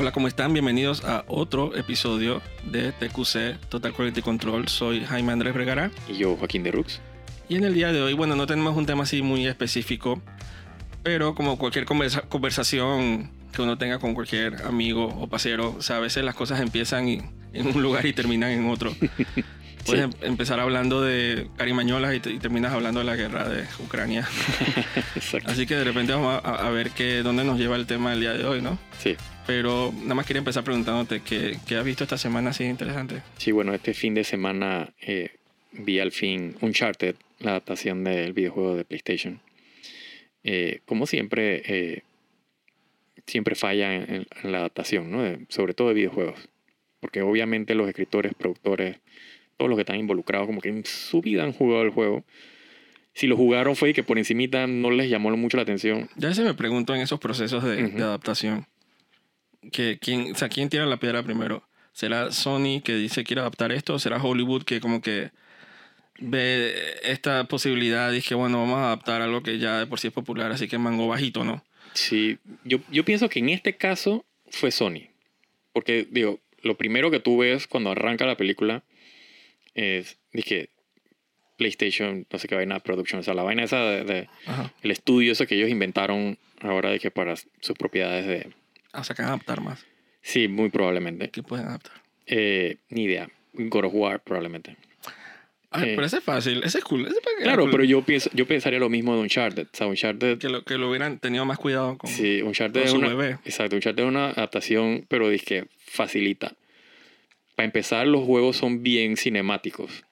[0.00, 0.54] Hola, ¿cómo están?
[0.54, 4.66] Bienvenidos a otro episodio de TQC Total Quality Control.
[4.66, 5.90] Soy Jaime Andrés Vergara.
[6.08, 7.00] Y yo, Joaquín de Rux.
[7.50, 10.22] Y en el día de hoy, bueno, no tenemos un tema así muy específico,
[11.02, 15.96] pero como cualquier conversa- conversación que uno tenga con cualquier amigo o pasero, o sea,
[15.96, 17.20] a veces las cosas empiezan y-
[17.52, 18.94] en un lugar y terminan en otro.
[19.84, 23.64] Puedes em- empezar hablando de carimañolas y, te- y terminas hablando de la guerra de
[23.84, 24.26] Ucrania.
[25.44, 28.20] Así que de repente vamos a, a ver qué, dónde nos lleva el tema del
[28.20, 28.78] día de hoy, ¿no?
[28.98, 29.16] Sí.
[29.50, 33.20] Pero nada más quería empezar preguntándote qué, qué has visto esta semana así interesante.
[33.36, 35.30] Sí, bueno, este fin de semana eh,
[35.72, 39.40] vi al fin Uncharted, la adaptación del videojuego de PlayStation.
[40.44, 42.02] Eh, como siempre, eh,
[43.26, 45.22] siempre falla en, en la adaptación, ¿no?
[45.22, 46.48] De- sobre todo de videojuegos.
[47.00, 48.98] Porque obviamente los escritores, productores,
[49.56, 52.24] todos los que están involucrados, como que en su vida han jugado el juego.
[53.14, 56.08] Si lo jugaron fue que por encimita no les llamó mucho la atención.
[56.14, 57.96] Ya se me pregunto en esos procesos de, Ujú.
[57.96, 58.66] de adaptación,
[59.72, 61.62] que quién, o sea, ¿quién tira la piedra primero?
[61.92, 63.94] ¿Será Sony que dice quiere adaptar esto?
[63.94, 65.30] ¿O será Hollywood que como que
[66.20, 70.08] ve esta posibilidad y dice, bueno, vamos a adaptar algo que ya de por sí
[70.08, 71.64] es popular, así que mango bajito, ¿no?
[71.94, 75.08] Sí, yo, yo pienso que en este caso fue Sony.
[75.72, 78.82] Porque, digo, lo primero que tú ves cuando arranca la película
[79.74, 80.70] es, dije,
[81.56, 84.28] PlayStation, no sé qué vaina, Production, o sea, la vaina esa de,
[84.82, 88.50] el estudio ese que ellos inventaron ahora que para sus propiedades de...
[88.92, 89.84] O sea, que van a adaptar más.
[90.22, 91.30] Sí, muy probablemente.
[91.30, 91.94] ¿Qué pueden adaptar?
[92.26, 93.28] Eh, ni idea.
[93.54, 94.76] God of War probablemente.
[95.72, 95.92] Ay, Eh.
[95.94, 97.06] pero ese es fácil, ese es cool.
[97.06, 97.70] ese que- Claro, cool.
[97.70, 99.66] pero yo, pienso, yo pensaría lo mismo de Uncharted.
[99.72, 100.38] O sea, Uncharted...
[100.38, 103.08] Que lo, que lo hubieran tenido más cuidado con, Sí, Uncharted con es su una...
[103.14, 103.38] bebé.
[103.44, 106.54] Exacto, Uncharted es una adaptación, pero dije, facilita.
[107.54, 110.04] Para empezar, los juegos son bien cinemáticos.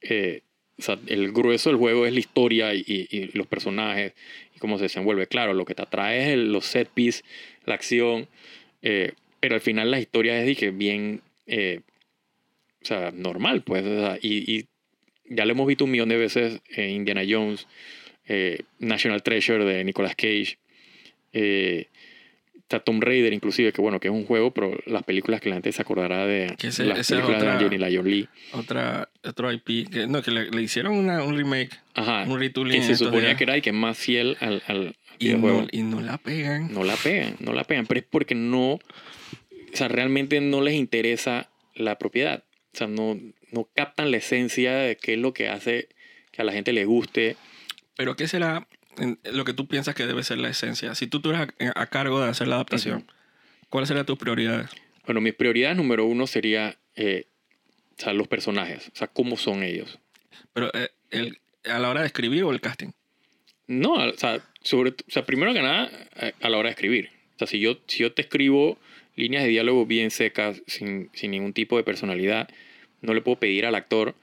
[0.00, 0.42] Eh,
[0.78, 4.12] o sea, el grueso del juego es la historia y, y- y los personajes
[4.54, 5.26] y cómo se desenvuelve.
[5.28, 7.22] Claro, lo que te atrae es el- los set piece,
[7.66, 8.28] la acción,
[8.82, 11.80] eh, pero al final la historia es dije, bien, eh,
[12.82, 13.84] o sea, normal, pues.
[14.22, 14.66] y,
[15.28, 17.66] ya lo hemos visto un millón de veces en Indiana Jones,
[18.28, 20.58] eh, National Treasure de Nicolas Cage.
[22.68, 25.54] Está Tomb Raider inclusive, que bueno, que es un juego, pero las películas que la
[25.56, 28.28] gente se acordará de ese- las es películas otra- de Angelina Jolie.
[28.52, 32.24] Otra, otro IP, que no, que le, le hicieron una, un remake, Ajá.
[32.26, 32.80] un retooling.
[32.80, 33.36] Que se suponía días.
[33.38, 35.62] que era el que más fiel al, al y videojuego.
[35.62, 36.72] no, y no la pegan.
[36.74, 38.80] No la pegan, no la pegan, pero es porque no, o
[39.72, 42.42] sea, realmente no les interesa la propiedad.
[42.74, 43.16] O sea, no,
[43.52, 45.88] no captan la esencia de qué es lo que hace
[46.32, 47.36] que a la gente le guste.
[47.96, 48.66] Pero ¿qué será
[48.98, 50.94] en- lo que tú piensas que debe ser la esencia?
[50.94, 53.06] Si tú estuvieras a, a cargo de hacer la adaptación,
[53.68, 54.70] ¿cuáles serían tus prioridades?
[55.04, 57.26] Bueno, mis prioridades número uno sería eh,
[57.98, 59.98] o sea, los personajes, o sea, cómo son ellos.
[60.52, 62.90] Pero eh, el, a la hora de escribir o el casting.
[63.68, 67.10] No, o sea, sobre, o sea, primero que nada, a, a la hora de escribir.
[67.34, 68.78] O sea, si yo, si yo te escribo
[69.16, 72.48] líneas de diálogo bien secas, sin, sin ningún tipo de personalidad,
[73.00, 74.14] no le puedo pedir al actor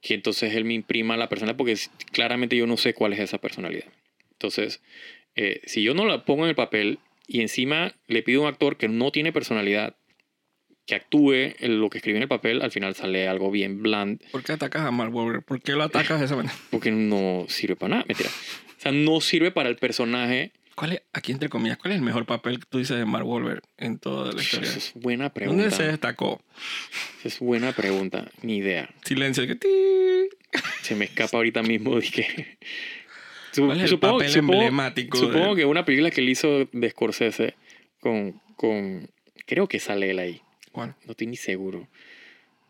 [0.00, 1.76] que entonces él me imprima la personalidad porque
[2.12, 3.86] claramente yo no sé cuál es esa personalidad.
[4.32, 4.80] Entonces,
[5.36, 8.48] eh, si yo no la pongo en el papel y encima le pido a un
[8.48, 9.96] actor que no tiene personalidad,
[10.86, 14.20] que actúe en lo que escribe en el papel, al final sale algo bien bland
[14.32, 15.44] ¿Por qué atacas a Mark Wahlberg?
[15.44, 16.54] ¿Por qué lo atacas de esa manera?
[16.70, 18.04] porque no sirve para nada.
[18.08, 18.30] Mentira.
[18.76, 20.52] O sea, no sirve para el personaje.
[20.74, 23.26] ¿Cuál es, aquí entre comillas, cuál es el mejor papel que tú dices de Mark
[23.26, 24.68] Wahlberg en toda la historia?
[24.70, 25.62] Es buena pregunta.
[25.62, 26.40] ¿Dónde se destacó?
[27.24, 28.30] Es buena pregunta.
[28.42, 28.88] Ni idea.
[29.04, 29.46] Silencio.
[29.46, 29.68] Que ti.
[30.82, 31.96] Se me escapa ahorita mismo.
[32.00, 32.58] Dije.
[33.56, 35.18] ¿Cuál es el supongo papel supongo- emblemático?
[35.18, 37.54] supongo de- que una película que él hizo de Scorsese
[38.00, 39.10] con, con.
[39.46, 40.40] Creo que sale él ahí.
[40.72, 40.94] ¿Cuál?
[41.04, 41.88] No estoy ni seguro.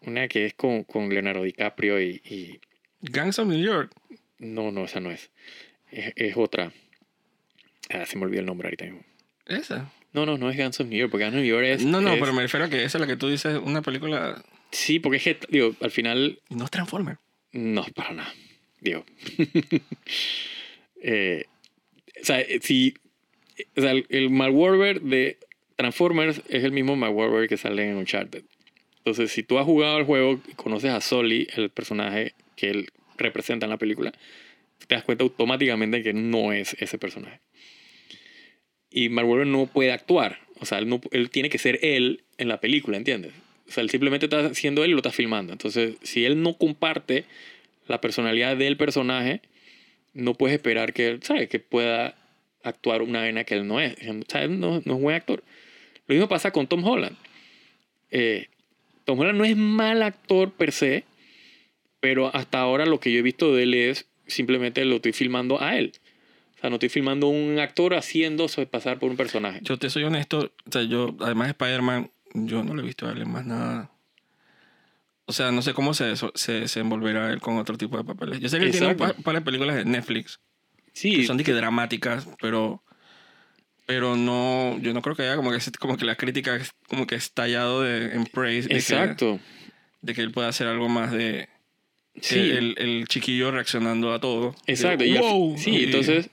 [0.02, 2.60] Una que es con, con Leonardo DiCaprio y, y-
[3.02, 3.92] Gangs of New York.
[4.38, 5.30] No, no, esa no es.
[5.90, 6.72] Es, es otra.
[7.90, 9.02] Ah, se me olvidó el nombre ahorita mismo.
[9.46, 9.92] Esa.
[10.12, 11.84] No, no, no es Guns of New York, porque Guns of New York es.
[11.84, 13.82] no, no, es- pero me refiero a que esa es la que tú dices, una
[13.82, 14.42] película.
[14.72, 17.18] Sí, porque es que, digo, al final No es Transformer.
[17.52, 18.34] No, para nada.
[18.80, 19.04] Digo.
[21.02, 21.44] Eh,
[22.20, 22.94] o sea, eh, si.
[23.76, 25.38] O sea, el, el Mark Wahlberg de
[25.76, 28.44] Transformers es el mismo Mark Wahlberg que sale en Uncharted.
[28.98, 32.90] Entonces, si tú has jugado el juego y conoces a Sully, el personaje que él
[33.16, 34.12] representa en la película,
[34.86, 37.40] te das cuenta automáticamente que no es ese personaje.
[38.90, 40.38] Y Mark Wahlberg no puede actuar.
[40.60, 43.32] O sea, él, no- él tiene que ser él en la película, ¿entiendes?
[43.68, 45.52] O sea, él simplemente está siendo él y lo está filmando.
[45.52, 47.24] Entonces, si él no comparte
[47.86, 49.40] la personalidad del personaje,
[50.12, 51.48] no puedes esperar que, él, ¿sabes?
[51.48, 52.16] Que pueda
[52.62, 53.94] actuar una vena que él no es.
[54.00, 55.42] Él no, no es buen actor.
[56.06, 57.16] Lo mismo pasa con Tom Holland.
[58.10, 58.48] Eh,
[59.04, 61.04] Tom Holland no es mal actor per se,
[62.00, 65.62] pero hasta ahora lo que yo he visto de él es simplemente lo estoy filmando
[65.62, 65.92] a él.
[66.60, 69.60] O sea, no estoy filmando un actor haciéndose pasar por un personaje.
[69.62, 73.08] Yo te soy honesto, o sea, yo, además de Spider-Man, yo no le he visto
[73.08, 73.90] a él en más nada.
[75.24, 78.40] O sea, no sé cómo se, se, se envolverá él con otro tipo de papeles.
[78.40, 79.14] Yo sé que él tiene un Exacto.
[79.14, 80.38] par, par de películas de Netflix
[80.92, 82.82] Sí, que son de que dramáticas, pero
[83.86, 87.16] pero no, yo no creo que haya como que, como que la crítica como que
[87.16, 89.40] estallado de, en praise de que, exacto.
[90.00, 91.48] de que él pueda hacer algo más de
[92.22, 94.54] Sí, el, el chiquillo reaccionando a todo.
[94.66, 95.04] exacto.
[95.04, 96.30] Y "Wow", sí, y- entonces,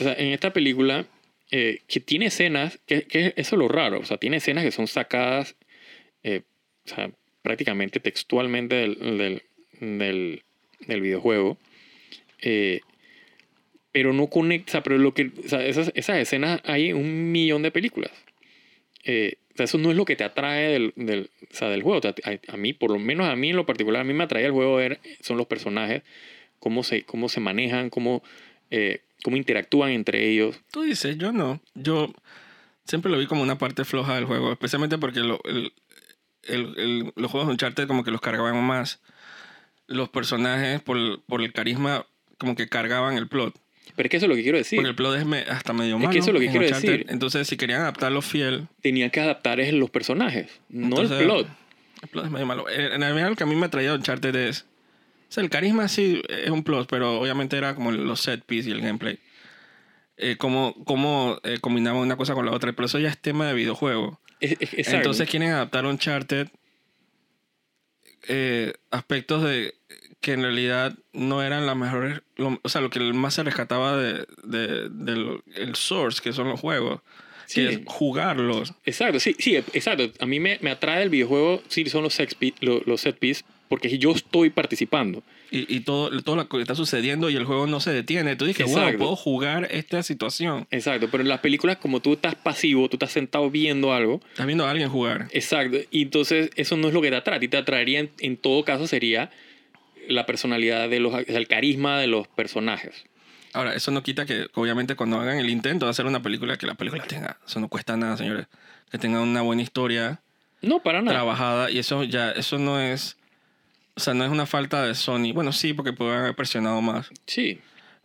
[0.00, 1.06] o sea, en esta película,
[1.50, 4.72] eh, que tiene escenas, que, que eso es lo raro, o sea, tiene escenas que
[4.72, 5.54] son sacadas
[6.22, 6.42] eh,
[6.84, 7.10] o sea,
[7.42, 9.42] prácticamente textualmente del, del,
[9.80, 10.42] del,
[10.86, 11.58] del videojuego.
[12.42, 12.80] eh,
[13.92, 17.62] pero no conecta, pero lo que, o sea, esas, esas escenas hay en un millón
[17.62, 18.10] de películas.
[19.04, 22.00] Eh, sea, eso no es lo que te atrae del, del, o sea, del juego.
[22.48, 24.52] A, mí, por lo menos a mí en lo particular, a mí me atrae el
[24.52, 26.02] juego ver son los personajes,
[26.58, 28.22] cómo se, cómo se manejan, cómo,
[28.70, 30.60] eh, cómo interactúan entre ellos.
[30.70, 31.60] Tú dices, yo no.
[31.74, 32.12] Yo
[32.84, 35.72] siempre lo vi como una parte floja del juego, especialmente porque lo- el-
[36.44, 39.00] el- los juegos de Uncharted como que los cargaban más.
[39.88, 42.06] Los personajes, por, por el carisma,
[42.38, 43.54] como que cargaban el plot.
[43.94, 44.76] Pero es que eso es lo que quiero decir.
[44.78, 46.10] Porque el plot es me- hasta medio Es malo.
[46.12, 46.88] que eso es lo que quiero Uncharted.
[46.90, 47.06] decir.
[47.08, 51.48] Entonces, si querían adaptarlo fiel, Tenían que adaptar es los personajes, no Entonces, el plot.
[52.02, 52.68] el plot es medio malo.
[52.68, 54.66] En realidad, lo que a mí me atraía de Uncharted es...
[55.28, 58.68] O sea, el carisma sí es un plus, pero obviamente era como los set piece
[58.68, 59.18] y el gameplay.
[60.18, 62.72] Eh, cómo cómo eh, combinaban una cosa con la otra.
[62.72, 64.20] Pero eso ya es tema de videojuego.
[64.40, 64.88] Es- es-.
[64.92, 66.48] Entonces quieren adaptar Uncharted
[68.28, 69.74] eh, aspectos de
[70.20, 73.96] que en realidad no eran las mejores, lo- o sea, lo que más se rescataba
[73.96, 77.00] de, de- del el source, que son los juegos,
[77.46, 77.60] Sí.
[77.66, 78.74] que es jugarlos.
[78.84, 80.10] Exacto, sí, sí, exacto.
[80.18, 83.18] A mí me, me atrae el videojuego, sí, son los, sex pi- lo- los set
[83.18, 85.22] piece, porque yo estoy participando.
[85.50, 88.34] Y, y todo, todo lo que está sucediendo y el juego no se detiene.
[88.36, 88.98] Tú dices, wow, Exacto.
[88.98, 90.66] puedo jugar esta situación.
[90.70, 94.46] Exacto, pero en las películas, como tú estás pasivo, tú estás sentado viendo algo, Estás
[94.46, 95.28] viendo a alguien jugar.
[95.30, 97.38] exacto, y entonces eso no es lo que te atrae.
[97.40, 99.30] Ti te atraería, en, en todo caso, sería
[100.08, 103.04] la personalidad de los, el carisma de los personajes.
[103.52, 106.66] Ahora, eso no quita que, obviamente, cuando hagan el intento de hacer una película, que
[106.66, 108.46] la película tenga, eso no cuesta nada, señores,
[108.90, 110.20] que tenga una buena historia
[110.60, 111.16] No, para nada.
[111.16, 113.16] trabajada y eso ya, eso no es,
[113.96, 115.32] o sea, no es una falta de Sony.
[115.34, 117.60] Bueno, sí, porque pueden haber presionado más, Sí,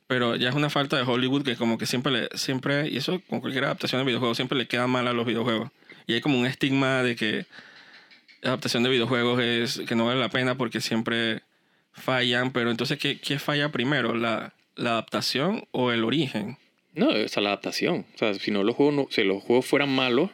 [0.07, 3.21] pero ya es una falta de Hollywood que como que siempre, le, siempre, y eso
[3.29, 5.69] con cualquier adaptación de videojuegos, siempre le queda mal a los videojuegos.
[6.07, 7.45] Y hay como un estigma de que
[8.41, 11.43] la adaptación de videojuegos es que no vale la pena porque siempre
[11.93, 14.15] fallan, pero entonces, ¿qué, qué falla primero?
[14.15, 16.57] ¿La, ¿La adaptación o el origen?
[16.93, 18.05] no, esa es la adaptación.
[18.15, 20.29] O sea, si no los juegos, no, si los juegos fueran malos,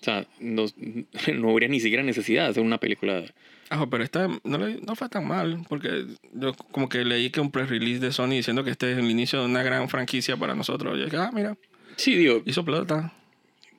[0.00, 0.66] o sea, no,
[1.34, 3.24] no habría ni siquiera necesidad de hacer una película.
[3.70, 7.40] Ah, pero esta no, le- no fue tan mal, porque yo como que leí que
[7.40, 10.36] un press release de Sony diciendo que este es el inicio de una gran franquicia
[10.36, 10.98] para nosotros.
[10.98, 11.56] Yo dije, ah, mira,
[11.96, 13.12] Sí, digo, hizo plata.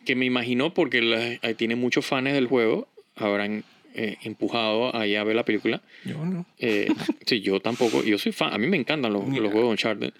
[0.05, 3.63] que me imagino porque la- tiene muchos fans del juego, habrán
[3.95, 5.81] eh, empujado ahí a ver la película.
[6.05, 6.87] Yo no, Eh,
[7.25, 9.41] sí, yo tampoco, yo soy fan, a mí me encantan los, Mira.
[9.43, 10.13] los juegos de Uncharted.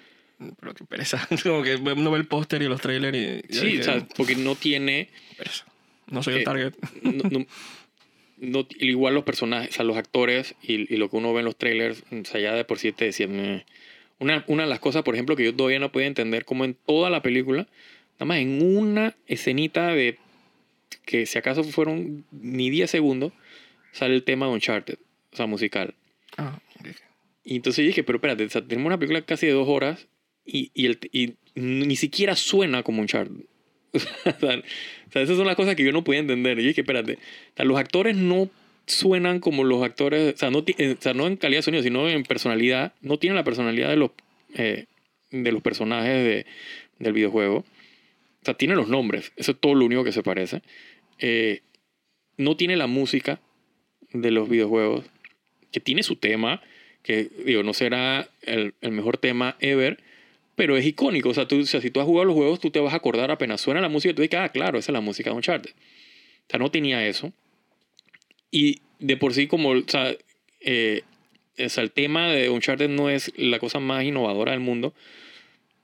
[0.59, 1.27] pero qué pereza.
[1.43, 3.53] como que uno ve el póster y los trailers y...
[3.53, 5.65] Sí, dije, o sea, porque no tiene, pereza.
[6.07, 6.73] No soy el Eh, target.
[7.03, 7.45] no, no-
[8.39, 11.45] no- igual los personajes, o sea, los actores y, y lo que uno ve en
[11.45, 13.63] los trailers, o sea, ya de por sí te decían,
[14.19, 16.73] una, una de las cosas, por ejemplo, que yo todavía no podía entender, como en
[16.73, 17.67] toda la película,
[18.15, 20.17] nada más en una escenita de
[21.05, 23.33] que si acaso fueron ni 10 segundos,
[23.91, 24.97] sale el tema de Uncharted,
[25.33, 25.95] o sea, musical.
[26.37, 26.89] Ah, ok.
[27.43, 30.07] Y entonces dije, pero espérate, o sea, tenemos una película casi de dos horas
[30.45, 33.45] y, y, el, y ni siquiera suena como Uncharted.
[33.93, 33.99] o,
[34.39, 34.61] sea,
[35.09, 36.59] o sea, esas son las cosas que yo no podía entender.
[36.59, 38.49] Y dije, espérate, o sea, los actores no
[38.85, 41.83] suenan como los actores, o sea, no, eh, o sea, no en calidad de sonido,
[41.83, 42.93] sino en personalidad.
[43.01, 44.11] No tienen la personalidad de los,
[44.53, 44.85] eh,
[45.31, 46.45] de los personajes de,
[46.99, 47.57] del videojuego.
[47.57, 49.31] O sea, tiene los nombres.
[49.35, 50.61] Eso es todo lo único que se parece.
[51.17, 51.61] Eh,
[52.37, 53.41] no tiene la música
[54.13, 55.05] de los videojuegos,
[55.71, 56.61] que tiene su tema,
[57.01, 59.99] que digo, no será el, el mejor tema ever,
[60.59, 61.29] pero es icónico.
[61.29, 62.97] O sea, tú, o sea, si tú has jugado los juegos, tú te vas a
[62.97, 65.37] acordar apenas suena la música y tú dices, ah, claro, esa es la música de
[65.37, 65.71] Uncharted.
[65.71, 67.31] O sea, no tenía eso.
[68.51, 70.13] Y de por sí, como, o sea,
[70.59, 71.03] eh,
[71.55, 74.93] el tema de Uncharted no es la cosa más innovadora del mundo.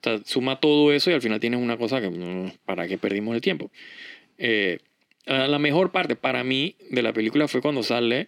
[0.03, 3.33] O suma todo eso y al final tienes una cosa que, mm, ¿para qué perdimos
[3.33, 3.71] el tiempo?
[4.37, 4.79] Eh,
[5.25, 8.27] la mejor parte para mí de la película fue cuando sale,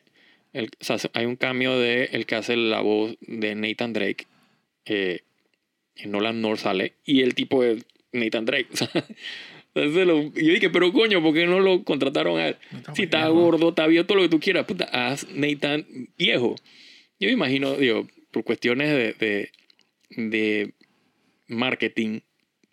[0.54, 0.70] el,
[1.12, 4.28] hay un cambio de el que hace la voz de Nathan Drake.
[4.86, 5.24] Eh,
[5.98, 8.68] en Nolan North sale y el tipo es Nathan Drake.
[9.78, 12.58] O sea, yo dije, pero coño, ¿por qué no lo contrataron a él?
[12.88, 15.86] No Si está gordo, está viejo, todo lo que tú quieras, puta, haz Nathan
[16.18, 16.56] viejo.
[17.20, 19.52] Yo me imagino, digo, por cuestiones de, de,
[20.10, 20.74] de
[21.48, 22.22] marketing,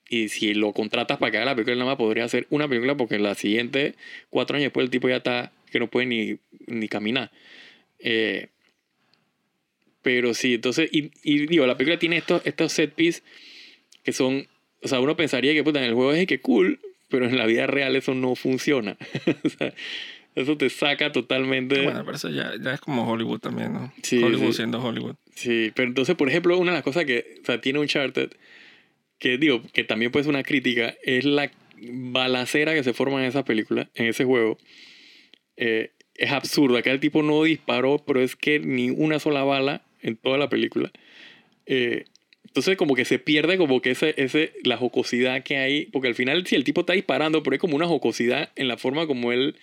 [0.08, 2.96] y si lo contratas para que haga la película, nada más podría hacer una película
[2.96, 3.94] porque la siguiente,
[4.30, 7.32] cuatro años después, el tipo ya está que no puede ni, ni caminar.
[7.98, 8.48] Eh,
[10.04, 13.24] pero sí, entonces, y, y, digo, la película tiene estos, estos set pieces
[14.04, 14.46] que son,
[14.82, 17.46] o sea, uno pensaría que puta, en el juego es que cool, pero en la
[17.46, 18.98] vida real eso no funciona.
[19.44, 19.72] o sea,
[20.34, 21.82] eso te saca totalmente.
[21.82, 23.92] Bueno, pero eso ya, ya es como Hollywood también, ¿no?
[24.02, 24.56] Sí, Hollywood sí.
[24.58, 25.14] siendo Hollywood.
[25.34, 28.30] Sí, pero entonces, por ejemplo, una de las cosas que o sea, tiene Uncharted,
[29.18, 33.26] que digo, que también puede ser una crítica, es la balacera que se forma en
[33.26, 34.58] esa película, en ese juego.
[35.56, 36.76] Eh, es absurdo.
[36.76, 40.48] Acá el tipo no disparó, pero es que ni una sola bala en toda la
[40.48, 40.92] película.
[41.66, 42.04] Eh,
[42.44, 46.14] entonces como que se pierde como que ese, ese, la jocosidad que hay, porque al
[46.14, 49.32] final si el tipo está disparando, pero hay como una jocosidad en la forma como
[49.32, 49.56] él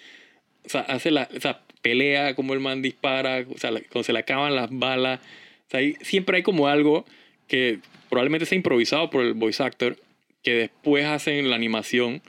[0.65, 4.13] o sea, hace la, o sea, pelea, como el man dispara, o sea, cuando se
[4.13, 5.19] le acaban las balas.
[5.67, 7.05] O sea, siempre hay como algo
[7.48, 7.79] que
[8.10, 9.98] probablemente sea improvisado por el voice actor,
[10.43, 12.21] que después hacen la animación,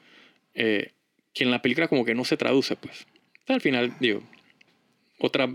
[0.54, 0.90] eh,
[1.34, 3.06] que en la película como que no se traduce, pues.
[3.42, 4.22] O sea, al final, digo,
[5.18, 5.48] otra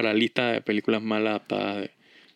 [0.00, 1.90] para la lista de películas mal adaptadas de,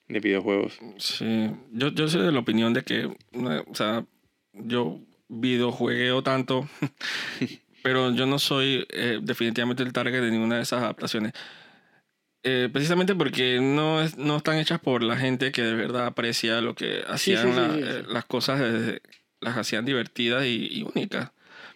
[0.09, 0.79] de videojuegos.
[0.99, 4.05] Sí, yo, yo soy de la opinión de que, o sea,
[4.53, 6.69] yo videojuegueo tanto,
[7.83, 11.33] pero yo no soy eh, definitivamente el target de ninguna de esas adaptaciones.
[12.43, 16.61] Eh, precisamente porque no, es- no están hechas por la gente que de verdad aprecia
[16.61, 17.89] lo que hacían sí, la- sí, sí.
[17.89, 19.01] eh, las cosas, desde-
[19.41, 21.31] las hacían divertidas y, y únicas.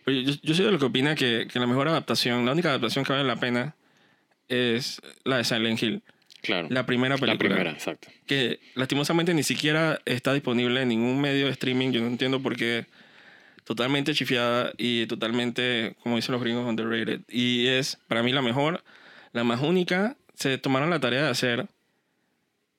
[0.04, 2.68] Pero yo, yo soy de lo que opina que, que la mejor adaptación, la única
[2.68, 3.74] adaptación que vale la pena
[4.48, 6.02] es la de Silent Hill,
[6.42, 6.68] Claro.
[6.70, 8.08] la primera película la primera, exacto.
[8.26, 11.90] que lastimosamente ni siquiera está disponible en ningún medio de streaming.
[11.90, 12.86] Yo no entiendo por qué.
[13.64, 17.20] Totalmente chifiada y totalmente, como dicen los gringos, underrated.
[17.28, 18.82] Y es para mí la mejor,
[19.32, 20.16] la más única.
[20.34, 21.66] Se tomaron la tarea de hacer.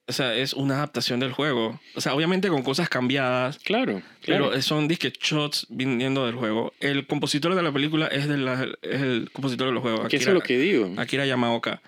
[0.09, 1.79] O sea, es una adaptación del juego.
[1.95, 4.49] O sea, obviamente con cosas cambiadas, Claro, claro.
[4.49, 6.73] pero son disque shots viniendo del juego.
[6.79, 10.09] El compositor de la película es, de la- es el compositor de los juegos.
[10.09, 10.91] que eso es lo que digo.
[10.97, 11.81] Akira Yamaoka.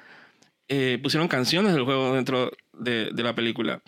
[0.70, 3.82] Eh, pusieron canciones del juego dentro de, de la película.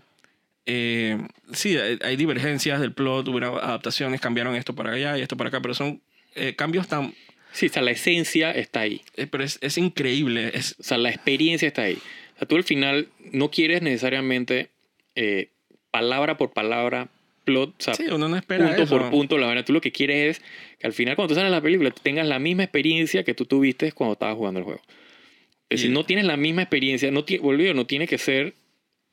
[0.66, 1.18] Eh,
[1.54, 5.50] sí, hay, hay divergencias del plot, hubo adaptaciones, cambiaron esto para allá y esto para
[5.50, 6.02] acá, pero son
[6.36, 7.14] eh, cambios tan...
[7.52, 9.02] Sí, o sea, la esencia está ahí.
[9.16, 10.52] eh, pero es, es increíble.
[10.56, 12.00] Es, O sea, la experiencia está ahí.
[12.44, 14.70] Sea, tú al final no quieres necesariamente
[15.16, 15.50] eh,
[15.92, 17.10] palabra por palabra,
[17.46, 18.98] plot, o sea, sí, uno no espera punto eso.
[18.98, 19.38] por punto.
[19.38, 20.44] La verdad, tú lo que quieres es
[20.80, 23.92] que al final, cuando tú sales la película, tengas la misma experiencia que tú tuviste
[23.92, 24.82] cuando estabas jugando el juego.
[25.70, 28.56] Es decir, Y- no tienes la misma experiencia, no, ti- volvió, no tiene que ser.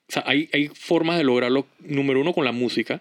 [0.08, 3.00] O sea, hay, hay formas de lograrlo, número uno, con la música.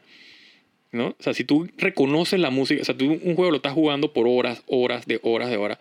[0.92, 1.08] ¿no?
[1.10, 4.12] O sea, si tú reconoces la música, o sea, tú un juego lo estás jugando
[4.12, 5.78] por horas, horas, de horas, de horas.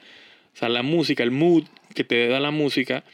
[0.54, 1.64] O sea, la música, el mood
[1.94, 3.04] que te da la música,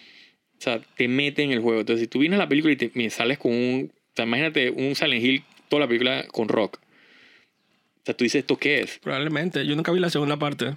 [0.64, 1.80] sea, te mete en el juego.
[1.80, 3.90] Entonces, si tú vienes a la película y te, sales con un.
[3.92, 6.78] O sea, imagínate un Silent Hill, toda la película con rock.
[6.78, 8.98] O sea, tú dices, ¿esto qué es?
[8.98, 9.66] Probablemente.
[9.66, 10.76] Yo nunca vi la segunda parte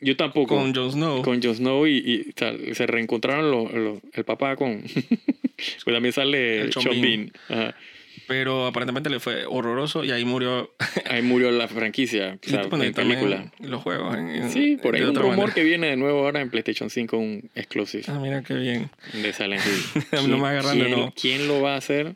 [0.00, 0.54] Yo tampoco.
[0.56, 1.22] con Jon Snow.
[1.22, 4.82] con Jon Snow y, y, o sea, se reencontraron los- los- el papá con.
[5.56, 7.32] pues también sale El.
[7.48, 7.74] Ajá.
[8.30, 10.72] Pero aparentemente le fue horroroso y ahí murió.
[11.10, 13.50] Ahí murió la franquicia, o sea, en película.
[13.58, 14.16] Los juegos.
[14.16, 15.54] en- Sí, por ahí de un rumor manera.
[15.54, 18.88] que viene de nuevo ahora en PlayStation 5, un exclusive Ah, mira qué bien.
[19.12, 20.04] de Silent Hill.
[20.18, 21.12] A mí no me agarran de ¿Quién, no.
[21.20, 22.14] quién lo va a hacer?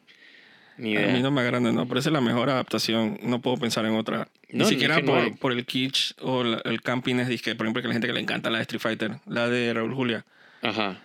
[0.79, 1.13] Ni A idea.
[1.15, 1.89] mí no me agranda, no.
[1.89, 3.19] Pero esa es la mejor adaptación.
[3.25, 4.29] No puedo pensar en otra.
[4.51, 7.57] No, Ni siquiera no por, el kitsch o la- el camping es disque.
[7.57, 9.93] Por ejemplo, que la gente que le encanta la de Street Fighter, la de Raúl
[9.95, 10.25] Julia,
[10.63, 11.01] Ajá.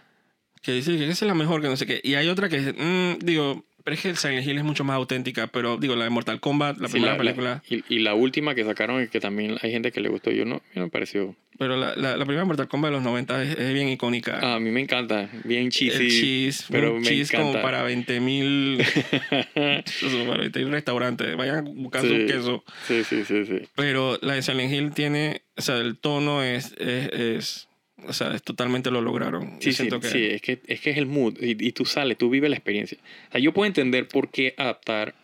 [0.62, 2.00] que dice que esa es la mejor, que no sé qué.
[2.04, 4.96] Y hay otra que, mm, digo, pero es que el Silent Hill es mucho más
[4.96, 5.48] auténtica.
[5.48, 7.64] Pero digo, la de Mortal Kombat, la Sí, primera la- la- película.
[7.70, 10.56] y, y la última que sacaron, que también hay gente que le gustó, yo no,
[10.56, 11.36] a mí me pareció.
[11.58, 14.40] Pero la, la, la primera Mortal Kombat de los 90 es, es bien icónica.
[14.42, 16.04] Ah, a mí me encanta, bien cheesy.
[16.06, 17.62] el cheese, pero un me cheese como encanta.
[17.62, 18.78] para 20 mil
[19.54, 21.36] para 20 restaurantes.
[21.36, 22.26] Vayan su Sí.
[22.28, 22.64] queso.
[22.88, 23.60] Sí, sí, sí, sí.
[23.76, 27.69] Pero la de Silent Hill tiene, o sea, el tono es, es, es
[28.08, 29.58] o sea, es totalmente lo lograron.
[29.62, 32.18] Sí, sí, que sí, es que, es que es el mood y, y tú sales,
[32.18, 32.98] tú vives la experiencia.
[33.30, 35.16] O sea, yo puedo entender por qué adaptar,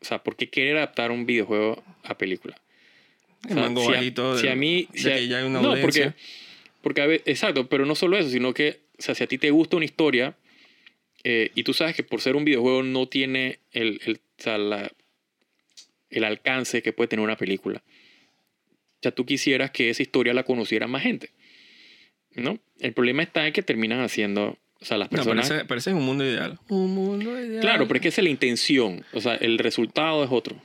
[0.00, 2.56] o sea, por qué querer adaptar un videojuego a película.
[3.48, 5.38] el O sea, mango si a- de, si a mí- de si a- que ya
[5.38, 6.10] hay una no, audiencia.
[6.12, 6.22] porque,
[6.82, 9.38] porque a veces, exacto, pero no solo eso, sino que, o sea, si a ti
[9.38, 10.36] te gusta una historia
[11.24, 14.58] eh, y tú sabes que por ser un videojuego no tiene el, el, o sea,
[14.58, 14.90] la-
[16.10, 17.82] el alcance que puede tener una película.
[17.86, 21.30] O sea, tú quisieras que esa historia la conociera más gente.
[22.36, 22.58] ¿No?
[22.80, 25.48] El problema está en que terminan haciendo, o sea, las No, personas...
[25.48, 26.58] parece, parece un mundo ideal.
[26.68, 27.60] Un mundo ideal.
[27.60, 29.04] Claro, pero es que esa es la intención.
[29.12, 30.56] O sea, el resultado es otro.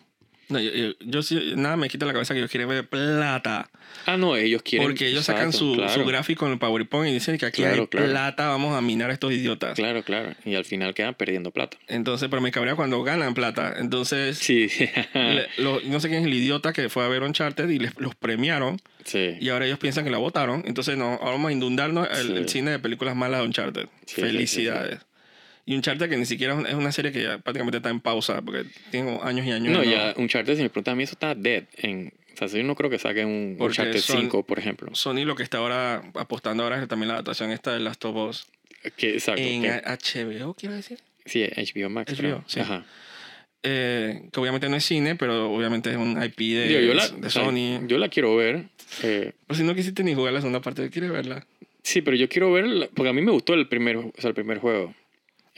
[0.50, 3.70] No, yo, yo- yo sí- nada me quita la cabeza que ellos quieren ver plata.
[4.06, 4.88] Ah, no, ellos quieren.
[4.88, 7.62] Porque ellos sacan Exacto, su, claro, su gráfico en el PowerPoint y dicen que aquí
[7.62, 8.08] Claro, hay claro.
[8.08, 9.76] plata, vamos a minar a estos idiotas.
[9.76, 10.34] Claro, claro.
[10.46, 11.78] Y al final quedan perdiendo plata.
[11.88, 13.76] Entonces, pero me cabrea cuando ganan plata.
[13.78, 14.68] Entonces, Sí.
[15.14, 18.00] le- lo- no sé quién es el idiota que fue a ver Uncharted y les,
[18.00, 19.38] los premiaron sí.
[19.40, 20.64] y ahora ellos piensan que la votaron.
[20.66, 22.34] Entonces, no, vamos a inundarnos el, Sí.
[22.34, 23.88] el cine de películas malas de Uncharted.
[24.08, 25.00] Felicidades.
[25.70, 28.66] Y Uncharted que ni siquiera es una serie que ya prácticamente está en pausa porque
[28.90, 29.72] tiene años y años.
[29.72, 31.66] No, ya Uncharted, si me preguntas a mí, eso está dead.
[31.78, 34.90] En, o sea, yo no creo que saquen un Porque Uncharted son- 5, por ejemplo.
[34.96, 38.16] Sony lo que está ahora apostando ahora es también la adaptación esta de Last of
[38.16, 38.48] Us
[38.98, 39.42] Que, exacto.
[39.44, 40.98] en que- HBO, quiero decir.
[41.26, 42.14] sí, HBO Max.
[42.14, 42.44] HBO, creo.
[42.48, 42.62] sí.
[42.62, 42.84] Ajá.
[43.62, 47.08] Eh, que obviamente no es cine, pero obviamente es un IP de, Digo, yo, la,
[47.10, 47.86] de o sea, Sony.
[47.88, 48.64] yo la quiero ver.
[49.04, 51.46] eh, Pero si no quisiste ni jugar la segunda parte, ¿quieres verla?
[51.84, 54.34] sí, pero yo quiero ver, porque a mí me gustó el primer, o sea, el
[54.34, 54.96] primer juego.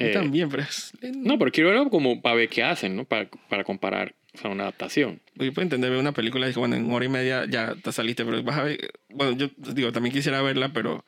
[0.09, 0.91] Eh, también, pero es...
[1.15, 3.05] No, pero quiero verlo como para ver qué hacen, ¿no?
[3.05, 5.19] Para, para comparar, o sea, una adaptación.
[5.35, 7.91] Yo puedo entender ver una película y digo, bueno, en hora y media ya te
[7.91, 8.91] saliste, pero vas a ver...
[9.09, 11.03] Bueno, yo digo, también quisiera verla, pero...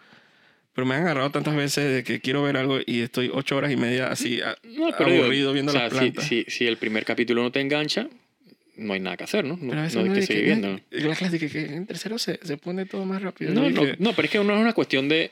[0.76, 3.72] Pero me han agarrado tantas veces de que quiero ver algo y estoy ocho horas
[3.72, 6.26] y media así a- No, pero aburrido viendo o sea, las si, plantas.
[6.26, 8.08] si, si el primer capítulo no te engancha,
[8.78, 9.56] no hay nada que hacer, ¿no?
[9.56, 10.80] No, Pero a veces no hay uno que seguir viendo.
[10.90, 13.54] En la clase que, en tercero se, se pone todo más rápido.
[13.54, 15.30] No, no, dije, no, pero es que no es una cuestión de.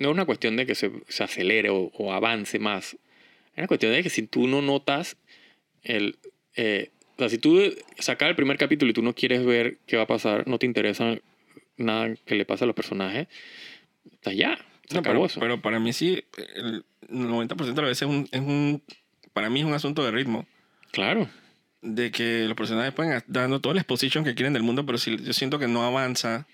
[0.00, 2.94] No es una cuestión de que se, se acelere o, o avance más.
[2.94, 5.16] Es una cuestión de que si tú no notas
[5.82, 6.16] el.
[6.56, 7.60] eh, o sea, si tú
[7.98, 10.66] sacas el primer capítulo y tú no quieres ver qué va a pasar, no te
[10.66, 11.18] interesa
[11.76, 13.28] nada que le pase a los personajes,
[14.10, 14.56] está ya.
[14.88, 15.38] Se No, acabó pero, eso.
[15.40, 18.82] pero para mí sí, el 90% de las veces es un, es un...
[19.34, 20.46] Para mí es un asunto de ritmo.
[20.92, 21.28] claro.
[21.82, 25.16] de que los personajes pueden dando toda la exposición que quieren del mundo, pero si
[25.18, 26.46] yo siento que no avanza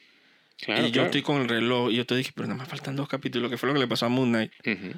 [0.58, 0.82] Claro.
[0.82, 1.06] y yo claro.
[1.06, 3.58] estoy con el reloj y yo te dije, pero nada más faltan dos capítulos, que
[3.58, 4.52] fue lo que le pasó a Moon Knight.
[4.66, 4.92] Ujú.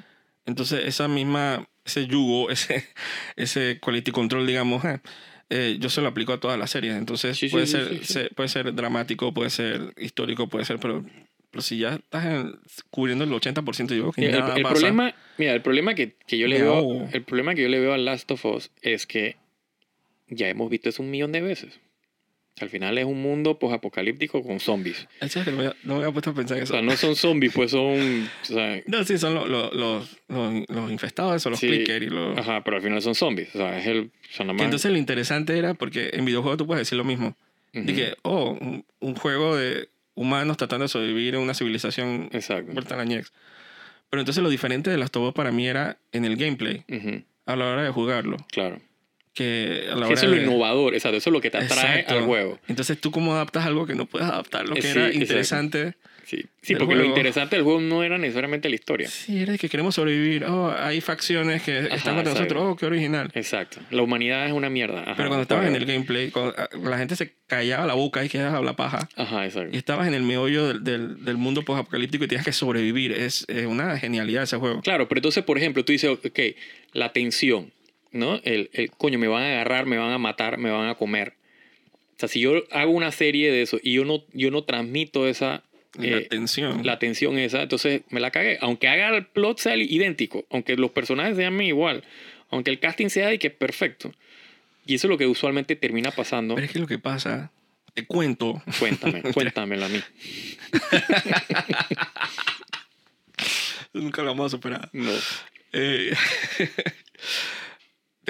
[0.45, 2.85] Entonces esa misma, ese yugo, ese,
[3.35, 4.99] ese quality control, digamos, eh,
[5.49, 6.95] eh, yo se lo aplico a todas las series.
[6.95, 10.79] Entonces Sí, puede, sí, ser, sí, se- puede ser dramático, puede ser histórico, puede ser,
[10.79, 11.03] pero,
[11.51, 12.57] pero si ya estás en-
[12.89, 14.73] cubriendo el 80%, yo que Mira, nada el, el pasa.
[14.75, 17.79] problema, mira, el problema que, que yo le Me veo, el problema que yo le
[17.79, 19.35] veo a Last of Us es que
[20.29, 21.79] ya hemos visto eso un millón de veces.
[22.61, 25.07] Al final es un mundo posapocalíptico con zombies.
[25.21, 26.73] Ay, ¿sabes que no, me, no me había puesto a pensar en O eso.
[26.73, 30.63] sea, no son zombies, pues son, o sea, No, sí, son los, los, los, los,
[30.69, 31.67] los infestados, esos, los Sí.
[31.67, 32.37] clicker y los...
[32.37, 33.49] ajá, pero al final son zombies.
[33.55, 36.57] O sea, es el, o nada Que más- entonces lo interesante era porque en videojuegos
[36.57, 37.35] tú puedes decir lo mismo.
[37.73, 37.85] Ujú.
[37.85, 42.73] De que, oh, un, un juego de humanos tratando de sobrevivir en una civilización Exacto.
[42.73, 43.05] vuelta a la.
[43.05, 47.55] Pero entonces lo diferente de las Us para mí era en el gameplay, Ujú, a
[47.55, 48.37] la hora de jugarlo.
[48.51, 48.79] Claro.
[49.33, 51.17] Que a la hora eso es lo de- innovador, exacto.
[51.17, 52.15] Eso es lo que te atrae Exacto.
[52.17, 52.59] al juego.
[52.67, 55.19] Entonces tú cómo adaptas algo que no puedes adaptar, lo que sí, era exacto.
[55.21, 55.93] interesante.
[56.25, 57.15] Sí, sí Del porque lo juego.
[57.15, 59.07] interesante del juego no era necesariamente la historia.
[59.09, 60.43] Sí, era de que queremos sobrevivir.
[60.45, 62.39] Oh, hay facciones que están contra exacto.
[62.39, 62.63] nosotros.
[62.67, 63.31] Oh, qué original.
[63.33, 63.79] Exacto.
[63.89, 65.01] La humanidad es una mierda.
[65.01, 68.29] Ajá, Pero cuando estabas en el gameplay, ah, la gente se callaba la boca y
[68.29, 69.09] quedaba hablar paja.
[69.15, 69.69] Ajá, exacto.
[69.73, 73.11] Y estabas en el meollo del, del, del mundo post-apocalíptico y tienes que sobrevivir.
[73.11, 74.81] Es, es una genialidad ese juego.
[74.81, 76.39] Claro, pero entonces, por ejemplo, tú dices, ok,
[76.93, 77.71] la tensión,
[78.11, 78.39] ¿no?
[78.43, 81.33] El, el coño, me van a agarrar, me van a matar, me van a comer.
[82.15, 85.27] O sea, si yo hago una serie de eso y yo no, yo no transmito
[85.27, 85.63] esa,
[85.97, 86.85] la eh, tensión.
[86.85, 88.57] la tensión esa, entonces me la cagué.
[88.61, 92.03] Aunque haga el plot sea idéntico, aunque los personajes se llamen igual,
[92.49, 94.13] aunque el casting sea de que es perfecto.
[94.85, 96.55] Y eso es lo que usualmente termina pasando.
[96.55, 97.51] Pero es que lo que pasa,
[97.93, 100.01] te cuento, Cuéntame, cuéntamelo a mí.
[103.93, 104.89] nunca lo vamos a superar.
[104.93, 105.11] No.
[105.73, 106.13] Eh,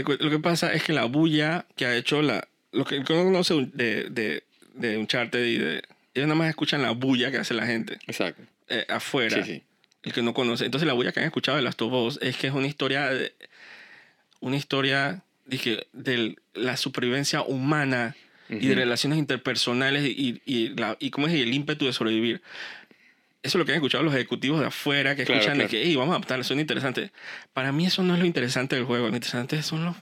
[0.04, 2.48] lo que pasa es que la bulla que ha hecho la.
[2.72, 4.44] Lo que uno conoce de, de,
[4.76, 5.84] de Uncharted y de.
[6.14, 8.42] Ellos nada más escuchan la bulla que hace la gente Exacto.
[8.68, 9.44] eh, afuera.
[9.44, 9.64] Sí, sí.
[10.04, 10.66] El que no conoce.
[10.66, 13.10] Entonces la bulla que han escuchado de las of Us es que es una historia
[13.10, 13.34] de,
[14.40, 18.16] una historia dije, de la supervivencia humana
[18.50, 22.42] y de relaciones interpersonales y, y, la, y cómo es el ímpetu de sobrevivir.
[23.42, 25.70] Eso es lo que han escuchado los ejecutivos de afuera que Claro, escuchan claro.
[25.70, 27.12] de que, hey, vamos a adaptar, son interesantes.
[27.54, 29.96] Para mí eso no es lo interesante del juego, lo interesante son los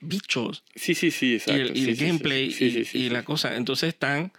[0.00, 1.60] bichos Sí, sí, sí, y exacto.
[1.62, 3.10] el, y el sí, gameplay sí, y, sí, sí, y sí.
[3.10, 3.56] la cosa.
[3.56, 4.32] Entonces están...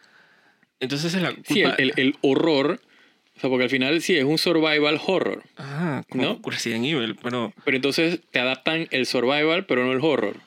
[0.79, 1.45] Entonces es la culpa...
[1.53, 2.79] Sí, el, el- el horror.
[3.37, 5.43] O sea, porque al final sí es un survival horror.
[5.57, 6.41] Ajá, como ¿No?
[6.49, 7.53] Resident Evil, pero...
[7.65, 10.37] Pero entonces te adaptan el survival, pero no el horror.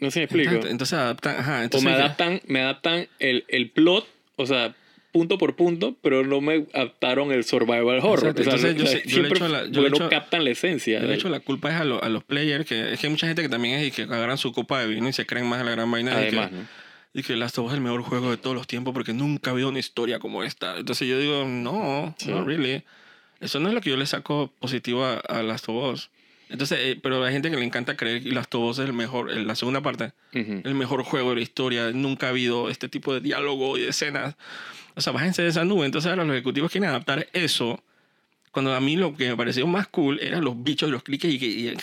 [0.00, 0.50] No si me explico.
[0.50, 1.36] Entonces, entonces adaptan...
[1.36, 1.84] Ajá, o entonces...
[1.84, 4.74] me adaptan, me adaptan el, el plot, o sea,
[5.12, 8.36] punto por punto, pero no me adaptaron el survival horror.
[8.38, 9.90] Exacto, O sea, entonces no- yo o sea, yo le siempre echo la- yo le
[9.90, 11.00] no echo- captan la esencia.
[11.00, 13.26] De hecho, la culpa es a, lo- a los players, que es que hay mucha
[13.26, 15.60] gente que también es y que agarran su copa de vino y se creen más
[15.60, 16.12] a la gran vaina.
[16.16, 16.66] además, y que, ¿no?
[17.12, 19.50] y que Last of Us es el mejor juego de todos los tiempos porque nunca
[19.50, 20.76] ha habido una historia como esta.
[20.78, 22.30] Entonces yo digo, no, Sí.
[22.30, 22.84] no really.
[23.40, 26.10] Eso no es lo que yo le saco positivo a, a Last of Us.
[26.50, 28.92] Entonces, eh, pero hay gente que le encanta creer que Last of Us es el
[28.92, 30.60] mejor, la segunda parte, Ujú.
[30.64, 31.90] el mejor juego de la historia.
[31.92, 34.34] Nunca ha habido este tipo de diálogo y de escenas.
[35.00, 35.86] O sea, bájense de esa nube.
[35.86, 37.82] Entonces ahora los ejecutivos quieren adaptar eso.
[38.52, 41.32] Cuando a mí lo que me pareció más cool eran los bichos y los cliques
[41.32, 41.46] y que...
[41.46, 41.74] Y,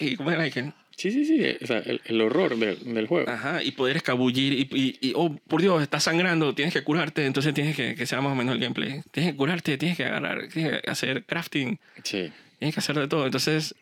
[0.00, 0.48] y- ¿Cómo era?
[0.50, 1.40] Que- Sí, sí, sí.
[1.62, 3.30] O sea, el, el horror del, del juego.
[3.30, 7.24] Ajá, y poder escabullir y, y, y, oh, por Dios, estás sangrando, tienes que curarte,
[7.24, 9.02] entonces tienes que, que sea más o menos el gameplay.
[9.12, 12.32] Tienes que curarte, tienes que agarrar, tienes que hacer crafting, Sí.
[12.58, 13.26] tienes que hacer de todo.
[13.26, 13.76] Entonces,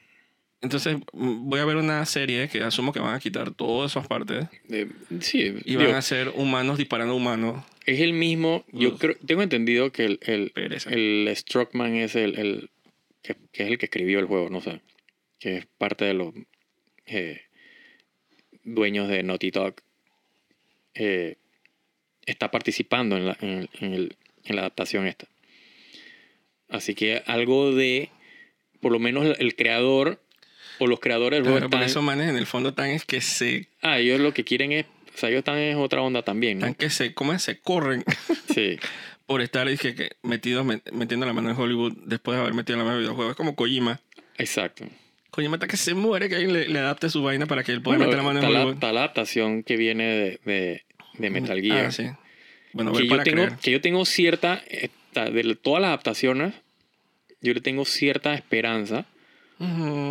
[0.63, 4.07] entonces mm, voy a ver una serie que asumo que van a quitar todas esas
[4.07, 4.89] partes Eh,
[5.21, 5.55] sí.
[5.65, 7.65] y digo, van a ser humanos disparando humanos.
[7.85, 8.65] Es el mismo.
[8.73, 10.91] Yo creo, tengo entendido que el, el, Pereza.
[10.91, 12.71] el Struckman es el, el
[13.23, 14.81] que, que es el que escribió el juego, no sé.
[15.39, 16.35] Que es parte de los
[17.07, 17.43] eh,
[18.65, 19.77] dueños de Naughty Dog.
[20.95, 21.37] Eh,
[22.25, 25.27] está participando en la, en, en el- en la adaptación esta.
[26.69, 28.11] Así que algo de,
[28.81, 30.21] por lo menos el creador
[30.79, 33.05] o los creadores del juego Pero por están- esos manes en el fondo tan es
[33.05, 36.23] que se, Ah, ellos lo que quieren es, o sea, ellos están en otra onda
[36.23, 36.67] también, ¿no?
[36.67, 37.15] tan que se.
[37.39, 38.05] Se corren
[38.55, 38.79] Sí.
[39.27, 42.79] por estar dije, que metidos, met- metiendo la mano en Hollywood después de haber metido
[42.79, 43.33] la mano en videojuegos.
[43.33, 44.01] Es como Kojima.
[44.39, 44.85] Exacto.
[45.31, 47.83] Kojima está que se muere, que alguien le, le adapte su vaina para que él
[47.83, 48.75] pueda Bueno, meter la mano en Hollywood.
[48.75, 50.85] está la adaptación que viene de, de,
[51.19, 51.87] de Metal Gear.
[51.87, 52.05] Ah, sí.
[52.73, 53.57] Bueno, que, yo tengo, creer.
[53.61, 56.55] que yo tengo cierta, esta- de todas las adaptaciones,
[57.41, 59.07] yo le tengo cierta esperanza,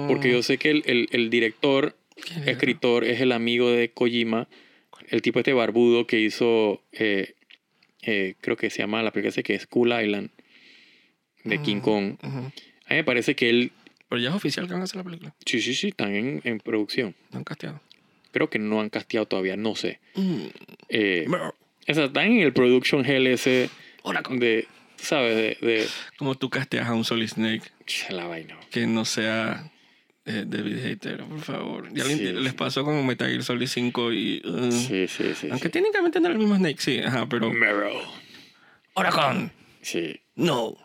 [0.08, 1.96] Porque yo sé que el, el- el director,
[2.46, 4.48] escritor, es el amigo de Kojima,
[5.10, 7.34] el tipo este barbudo que hizo, eh,
[8.02, 10.30] eh, creo que se llama la película que es Cool Island,
[11.44, 12.16] de King Kong.
[12.24, 13.72] A mí me parece que él,
[14.10, 15.36] Pero ya es oficial que van a hacer la película.
[15.46, 17.16] sí, sí, sí, están en, en producción.
[17.32, 17.82] No han casteado.
[18.32, 20.00] Creo que no han casteado todavía, no sé.
[20.16, 20.46] Mm.
[20.90, 21.26] Eh,
[21.88, 23.06] O sea, están en el production
[24.04, 24.68] ahora, de,
[25.06, 25.36] ¿sabes?
[25.62, 25.88] De, de
[26.18, 27.64] como tú casteas a un Solid Snake
[28.10, 28.58] la vaina.
[28.72, 29.72] que no sea
[30.26, 31.94] eh, David Hater, por favor.
[31.94, 32.58] Ya Sí, les sí.
[32.58, 34.42] pasó con Metal Gear Solid 5 y...
[34.46, 35.48] uh, Sí, sí, sí.
[35.52, 35.72] Aunque sí.
[35.74, 37.52] técnicamente no era el mismo Snake, sí, ajá, pero...
[37.52, 38.00] Meryl.
[38.96, 40.20] Oracon, Sí.
[40.36, 40.76] no.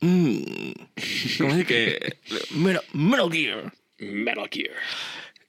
[0.00, 0.72] Mm.
[1.38, 2.16] ¿Cómo es que?
[2.56, 3.72] Metal, Metal Gear.
[3.98, 4.74] Metal Gear.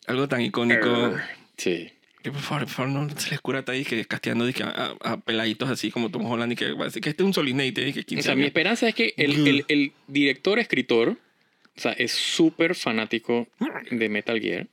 [0.06, 0.86] Algo tan icónico.
[1.08, 1.24] Err.
[1.58, 1.92] Sí.
[2.24, 5.18] Que por favor, por favor, no se les cura ahí que casteando dizque, a, a
[5.20, 8.04] peladitos así como Tom Holland y que, que este es un Solid Snake y que
[8.06, 8.48] 15 O sea, mi años.
[8.48, 11.10] esperanza es que el, el, el director escritor,
[11.76, 13.48] o sea, es súper fanático
[13.92, 14.68] de Metal Gear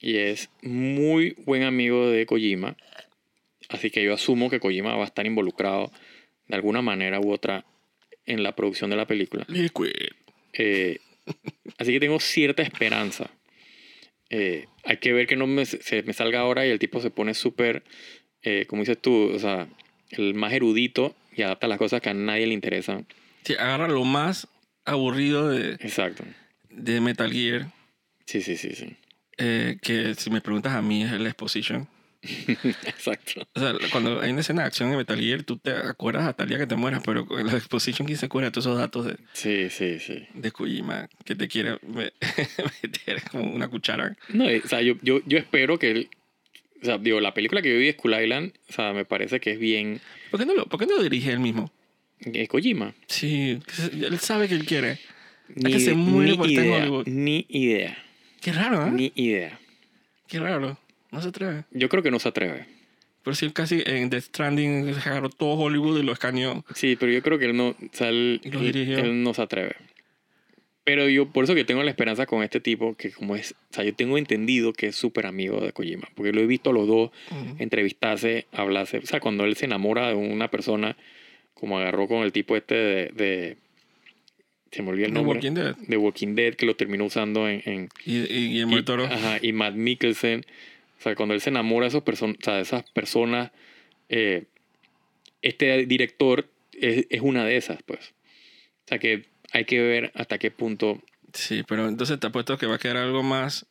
[0.00, 2.76] y es muy buen amigo de Kojima.
[3.68, 5.92] Así que yo asumo que Kojima va a estar involucrado
[6.48, 7.64] de alguna manera u otra
[8.26, 9.44] en la producción de la película.
[9.48, 9.90] Liquid.
[10.54, 10.98] Eh,
[11.78, 13.30] así que tengo cierta esperanza.
[14.30, 17.10] Eh, hay que ver que no me, se me salga ahora y el tipo se
[17.10, 17.84] pone súper,
[18.42, 19.68] eh, como dices tú, o sea,
[20.10, 23.06] el más erudito y adapta las cosas que a nadie le interesan.
[23.44, 24.48] Sí, agarra lo más
[24.84, 26.24] aburrido de, Exacto.
[26.70, 27.66] de Metal Gear,
[28.26, 28.96] Sí, sí, sí, sí.
[29.38, 31.86] eh, que si me preguntas a mí es la exposition.
[32.86, 33.46] Exacto.
[33.54, 36.44] O sea, cuando hay una escena de acción en Metal Gear, tú te acuerdas hasta
[36.44, 38.78] el día que te mueras, pero en la exposition, ¿quién se acuerda de todos esos
[38.78, 40.26] datos de, Sí, sí, sí.
[40.34, 42.12] de Kojima que te quiere me-
[42.82, 44.16] meter como una cuchara?
[44.28, 46.08] No, o sea, yo, yo, yo espero que él,
[46.82, 49.40] o sea, digo, la película que yo vi de Skull Island, o sea, me parece
[49.40, 51.70] que es bien ¿Por qué no lo, por qué no lo dirige él mismo?
[52.20, 52.94] eh, Kojima.
[53.06, 53.58] Sí,
[53.92, 54.98] él sabe que él quiere.
[55.62, 57.98] que se muere por estar en idea, ni idea,
[58.40, 58.90] Qué raro, ¿eh?
[58.90, 59.58] ni idea.
[60.26, 60.78] Qué raro.
[61.14, 61.64] No se atreve.
[61.70, 62.66] Yo creo que no se atreve.
[63.22, 66.64] Pero si él casi en The Stranding agarró todo Hollywood y lo escaneó.
[66.74, 69.40] Sí, pero yo creo que él no, o sea, él, Y lo él- no se
[69.42, 69.76] atreve.
[70.84, 73.74] Pero yo, por eso que tengo la esperanza con este tipo, que como es, o
[73.74, 76.72] sea, yo tengo entendido que es súper amigo de Kojima, porque lo he visto a
[76.74, 77.62] los dos Mm.
[77.62, 80.94] entrevistarse, hablarse, o sea, cuando él se enamora de una persona,
[81.54, 83.56] como agarró con el tipo este de, de-
[84.72, 85.76] se me olvidó el The nombre, Walking Dead.
[85.76, 89.04] de Walking Dead, que lo terminó usando en, en Y, y y, Toro.
[89.06, 90.44] ajá, y Matt Mikkelsen.
[90.98, 93.50] O sea, cuando él se enamora de, esos person- o sea, de esas personas,
[94.08, 94.44] eh,
[95.42, 98.14] este director es, es una de esas, pues.
[98.84, 101.02] O sea, que hay que ver hasta qué punto.
[101.32, 103.66] Sí, pero entonces te apuesto que va a quedar algo más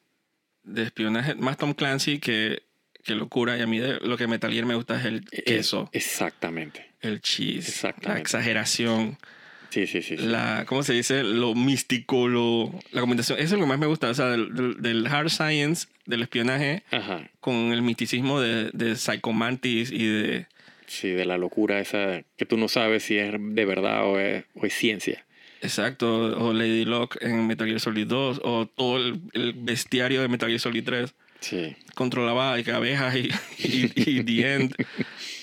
[0.64, 2.64] de espionaje, más Tom Clancy que,
[3.04, 3.58] que locura.
[3.58, 6.92] Y a mí de- lo que Metal Gear me gusta es el eh, queso, Exactamente.
[7.02, 8.22] el cheese, la Exactamente.
[8.22, 9.28] exageración, Sí,
[9.74, 10.18] sí, sí.
[10.18, 10.18] sí.
[10.18, 11.24] la, ¿cómo se dice?
[11.24, 13.40] Lo místico, lo, la combinación.
[13.40, 17.30] Eso es lo que más me gusta, o sea, del, hard science, del espionaje, Ajá.
[17.40, 20.46] con el misticismo de, de Psycho Mantis y de...
[20.88, 24.46] Sí, de la locura esa que tú no sabes si es de verdad o es,
[24.56, 25.26] o es ciencia.
[25.62, 30.28] Exacto, o Lady Locke en Metal Gear Solid 2, o todo el, el bestiario de
[30.28, 31.16] Metal Gear Solid 3.
[31.44, 31.76] Sí.
[31.94, 33.30] controlaba abejas y,
[33.60, 34.76] y, y The End.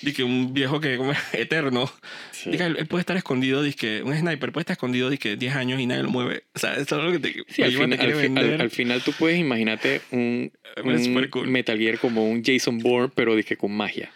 [0.02, 1.92] Y que un viejo que como eterno.
[2.32, 2.50] sí.
[2.50, 5.78] Diga, él, él puede estar escondido, que un sniper puede estar escondido que 10 años
[5.78, 6.44] y nadie lo mueve.
[6.54, 9.38] O sea, eso es lo que te, Sí, al, fin- te al final tú puedes
[9.38, 10.50] imaginarte un,
[10.82, 11.48] un cool.
[11.48, 14.10] Metal Gear como un Jason Bourne, pero dije con magia.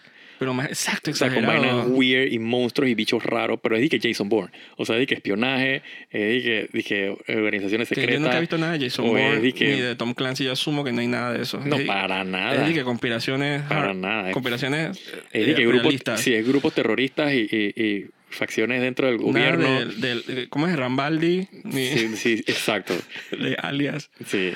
[0.45, 1.79] Pero más exacto, O sea, con exagerado.
[1.79, 4.51] vainas weird y monstruos y bichos raros, pero es de que Jason Bourne.
[4.77, 5.77] O sea, es de que espionaje,
[6.11, 8.15] es de que, de que organizaciones Que secretas.
[8.15, 10.45] yo nunca he visto nada de Jason es Bourne de que- ni de Tom Clancy.
[10.45, 11.61] Yo asumo que no hay nada de eso.
[11.65, 12.67] No, es, para es nada.
[12.69, 13.63] de que conspiraciones.
[13.63, 14.31] Para hard- nada.
[14.33, 14.99] Conspiraciones
[15.33, 19.17] Es de eh, que grupos, sí, es grupos terroristas y, y- y facciones dentro del
[19.19, 19.79] gobierno.
[19.81, 21.49] del- del- de- ¿Cómo es Rambaldi?
[21.73, 22.95] Sí, sí, exacto.
[23.31, 24.11] de alias.
[24.27, 24.53] Sí.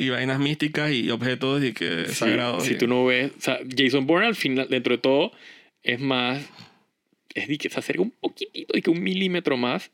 [0.00, 2.64] Y vainas místicas y objetos y que Sí, sagrados.
[2.64, 5.32] Si y- tú no ves, o sea, Jason Bourne al final, dentro de todo,
[5.82, 6.48] es más,
[7.34, 9.90] es de que se acerca un poquitito, y que un milímetro más,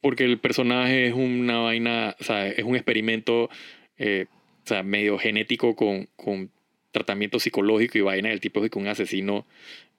[0.00, 3.50] porque el personaje es una vaina, o sea, es un experimento,
[3.98, 4.26] eh,
[4.64, 6.50] o sea, medio genético con, con
[6.92, 8.30] tratamiento psicológico y vaina.
[8.30, 9.46] El tipo de que un asesino,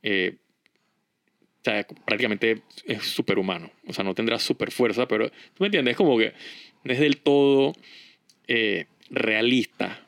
[0.01, 0.35] eh,
[1.61, 3.71] o sea, prácticamente es superhumano.
[3.87, 6.33] O sea, no tendrá super fuerza, pero tú me entiendes, es como que
[6.83, 7.73] no es del todo
[8.47, 9.99] eh, realista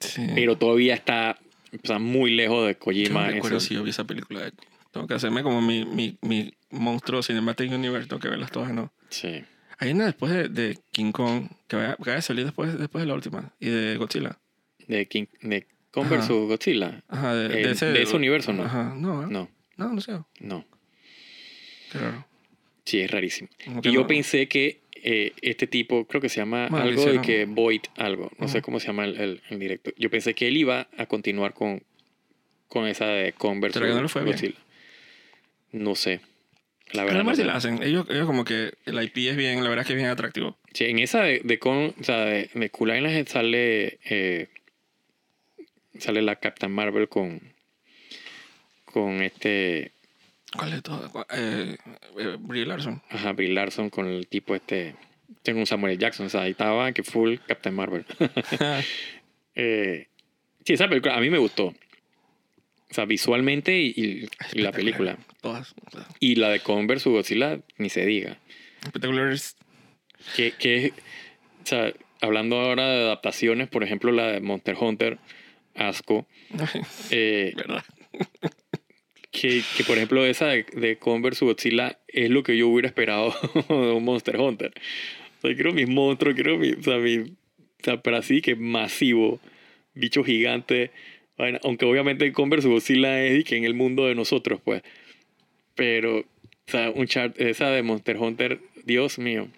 [0.00, 0.24] Sí.
[0.34, 1.38] pero todavía está
[1.72, 3.22] o sea, muy lejos de Yo Kojima.
[3.22, 4.50] no en recuerdo si yo vi esa película.
[4.92, 8.08] Tengo que hacerme como mi, mi, mi monstruo Cinematic Universe.
[8.08, 8.92] Tengo que verlas todas, ¿no?
[9.08, 9.42] Sí.
[9.78, 13.14] Hay una después de, de King Kong que va a salir después, después de la
[13.14, 13.52] última.
[13.60, 14.38] Y de Godzilla.
[14.88, 17.02] De, King, de Kong versus Godzilla.
[17.08, 18.64] Ajá, de, de Eh, ese, de ese universo, ¿no?
[18.64, 19.26] Ajá, no, ¿eh?
[19.30, 20.18] No, no, no sé.
[20.40, 20.64] no.
[21.92, 22.26] Raro.
[22.84, 23.48] Sí, es rarísimo.
[23.82, 27.20] Y yo no- pensé que eh, este tipo, creo que se llama Bueno, algo de
[27.20, 28.30] que Void, algo.
[28.38, 29.94] No sé cómo se llama el, el, el director.
[29.96, 31.82] Yo pensé que él iba a continuar con,
[32.68, 34.54] con esa de Pero que no fue bien.
[35.72, 36.20] No sé.
[36.92, 37.24] La verdad.
[37.24, 37.44] no sé.
[37.44, 37.82] la hacen.
[37.82, 40.56] Ellos, ellos como que el IP es bien, la verdad es que es bien atractivo.
[40.72, 44.48] Sí, en esa de, de Kong, o sea, de, de Cool Island sale, eh,
[45.98, 47.40] sale la Captain Marvel con,
[48.84, 49.92] con este,
[50.56, 51.10] ¿Cuál de todas?
[51.34, 51.76] Eh,
[52.18, 53.02] eh, Brie Larson.
[53.08, 54.96] ajá, Brie Larson con el tipo este,
[55.42, 55.96] tengo un Samuel.
[55.98, 58.04] Jackson, o sea, ahí estaba que full Captain Marvel.
[59.56, 60.06] Eh,
[60.64, 61.66] sí, esa película a mí me gustó.
[61.66, 61.74] O
[62.94, 65.18] sea, visualmente y, la película.
[65.42, 65.74] Todas.
[65.86, 67.04] o sea, Y la de Kong vs.
[67.06, 68.38] Godzilla, ni se diga.
[68.84, 69.56] espectacular es-
[70.36, 70.92] Que, que,
[71.62, 75.18] o sea, hablando ahora de adaptaciones, por ejemplo, la de Monster Hunter,
[75.74, 76.26] Asco.
[77.10, 77.84] Eh, ¿Verdad?
[79.30, 81.40] Que, que, por ejemplo, esa de, de vs.
[81.40, 83.34] Godzilla es lo que yo hubiera esperado
[83.68, 84.72] de un Monster Hunter.
[85.38, 87.24] O sea, quiero mis monstruos, quiero mi, o sea, mi, o
[87.82, 89.40] sea, pero así que masivo,
[89.94, 90.90] bicho gigante.
[91.38, 92.66] Bueno, aunque obviamente vs.
[92.66, 94.82] Godzilla es y que en el mundo de nosotros, pues.
[95.74, 96.24] Pero, o
[96.66, 99.48] sea, un chart, esa de Monster Hunter, Dios mío,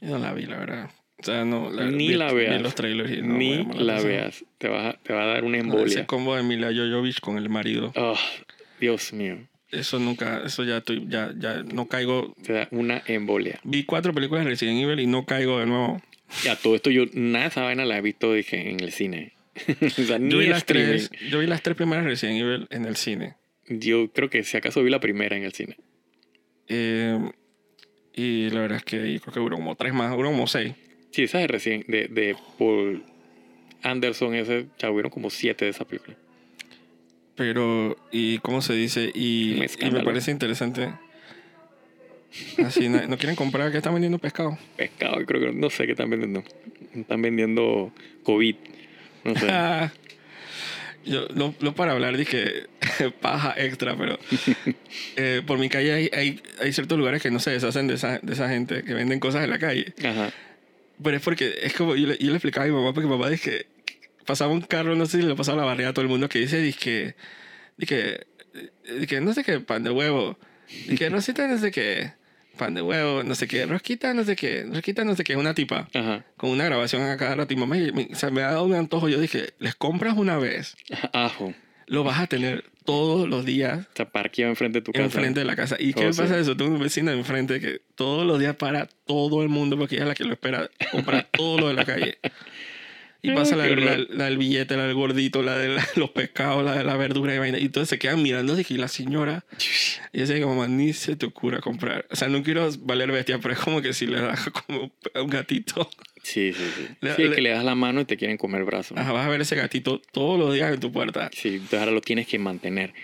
[0.00, 0.90] Yo no la vi, la verdad.
[1.20, 1.70] O sea, no.
[1.72, 2.62] Ni vi- la veas.
[2.62, 4.44] Los trailers y no ni la veas.
[4.58, 5.86] Te va, a- te va a dar una No, embolia.
[5.86, 7.92] Ese combo de Mila Jovovich con el marido.
[7.96, 8.16] Oh,
[8.80, 12.34] Dios mío, Eso nunca, eso ya estoy, ya, ya no caigo.
[12.42, 13.60] te da una embolia.
[13.64, 16.00] Vi cuatro películas de Resident Evil y no caigo de nuevo.
[16.44, 18.92] Y a todo esto yo, nada de esa vaina la he visto dije, en el
[18.92, 19.32] cine.
[19.82, 22.84] o sea, ni Yo vi, las tres, yo vi las tres primeras Resident Evil en
[22.84, 23.36] el cine.
[23.68, 25.76] Yo creo que si acaso vi la primera en el cine.
[26.68, 27.18] Eh,
[28.14, 30.74] y la verdad es que ahí creo que duró como tres más, duró como seis.
[31.12, 33.04] Sí, esa es recién, de, de Paul
[33.82, 36.16] Anderson, ese, ya hubieron como siete de esa película.
[37.38, 40.92] Pero, y cómo se dice, y, y me parece interesante.
[42.66, 44.58] Así, no, no quieren comprar, que están vendiendo pescado.
[44.76, 46.42] Pescado, creo que no sé qué están vendiendo.
[46.92, 47.92] Están vendiendo
[48.24, 48.56] COVID.
[49.22, 49.46] No sé.
[51.06, 52.66] Yo, no, no para hablar que
[53.20, 54.18] paja extra, pero
[55.16, 58.18] eh, por mi calle hay, hay, hay ciertos lugares que no se deshacen de esa,
[58.18, 59.94] de esa gente que venden cosas en la calle.
[60.04, 60.32] Ajá.
[61.00, 63.16] Pero es porque, es como, yo le, yo le explicaba a mi mamá, porque mi
[63.16, 63.66] mamá dice
[64.28, 66.38] pasaba un carro, no sé si le pasaba la barriga a todo el mundo, que
[66.38, 66.78] dice, dice
[67.78, 68.26] que,
[69.06, 70.38] que, no sé qué, pan de huevo,
[70.96, 72.12] que rosita, no sé qué,
[72.56, 75.54] pan de huevo, no sé qué, rosquita, no sé qué, rosquita, no sé qué, una
[75.54, 76.24] tipa, Ajá.
[76.36, 77.54] con una grabación a cada rato.
[77.54, 79.08] Y mamá, me, o sea, me ha dado un antojo.
[79.08, 80.76] Yo dije, les compras una vez,
[81.12, 81.54] Ajo.
[81.86, 85.04] lo vas a tener todos los días Está parqueado enfrente de tu casa.
[85.04, 85.76] enfrente de la casa.
[85.78, 86.20] ¿Y qué Oh, sí.
[86.22, 86.56] pasa eso?
[86.56, 90.08] Tengo un vecino enfrente que todos los días para todo el mundo porque ella es
[90.08, 92.18] la que lo espera comprar todo lo de la calle.
[93.20, 96.64] Y pasa la, la, la del billete, la del gordito, la de la- los pescados,
[96.64, 97.58] la de la verdura y vaina.
[97.58, 99.44] Y entonces se quedan mirando de que la señora.
[100.12, 102.06] Y dice como, ni se te ocurra comprar.
[102.10, 105.20] O sea, no quiero valer bestia, pero es como que si le das como a
[105.22, 105.90] un gatito.
[106.22, 106.88] Sí, sí, sí.
[107.00, 108.94] Le- Sí, le- que le das la mano y te quieren comer el brazo.
[108.96, 111.28] Ajá, vas a ver ese gatito todos los días en tu puerta.
[111.34, 112.94] Sí, entonces ahora lo tienes que mantener.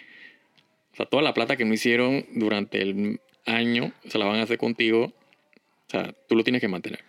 [0.92, 4.44] O sea, toda la plata que no hicieron durante el año se la van a
[4.44, 5.06] hacer contigo.
[5.86, 7.00] O sea, tú lo tienes que mantener.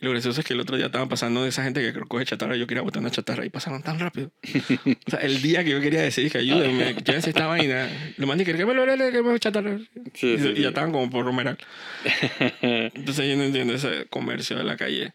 [0.00, 2.24] Y lo gracioso es que el otro día estaban pasando de esa gente que coge
[2.24, 2.56] chatarra.
[2.56, 4.32] Yo quería botar una chatarra y pasaron tan rápido.
[5.06, 7.86] o sea, el día que yo quería decir que ayúdenme, llévense esta vaina.
[8.16, 9.78] Lo mandé que me lo que me chatarra.
[10.14, 10.62] Sí, y, sí, y sí.
[10.62, 11.58] ya estaban como por romeral.
[12.62, 15.12] Entonces yo no entiendo ese comercio de la calle.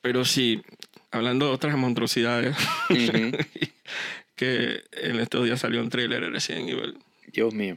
[0.00, 0.62] Pero sí,
[1.10, 2.56] hablando de otras monstruosidades,
[2.90, 3.36] Ujú.
[4.36, 6.98] que en estos días salió un trailer de Resident Evil,
[7.32, 7.76] Dios mío.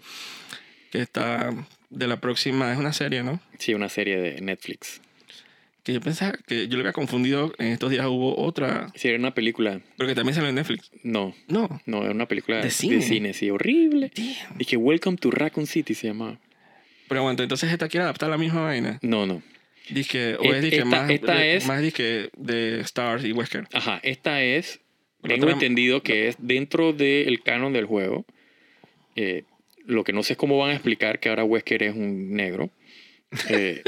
[0.92, 1.50] que está
[1.90, 3.40] de la próxima, es una serie, ¿no?
[3.58, 5.02] Sí, una serie de Netflix.
[5.84, 9.18] Que yo pensaba que yo lo había confundido, en estos días hubo otra, Sí, era
[9.18, 9.82] una película.
[9.98, 10.92] pero que también salió en Netflix.
[11.04, 11.82] No, No.
[11.88, 13.02] no, era una película ¿De de cine?
[13.02, 14.12] cine, sí, horrible.
[14.16, 14.60] Damn.
[14.62, 16.40] Y que Welcome to Raccoon City se llamaba.
[17.08, 19.00] Pero aguanta, entonces esta quiere adaptar la misma vaina.
[19.02, 19.42] No, no.
[19.90, 23.68] Dice, o es esta- más, esta es- más disque de Stars y Wesker.
[23.74, 24.80] Ajá, esta es.
[25.24, 28.26] La Tengo otra- entendido que es dentro del canon del juego.
[29.16, 29.44] Eh,
[29.86, 32.70] lo que no sé es cómo van a explicar que ahora Wesker es un negro.
[33.50, 33.82] Eh,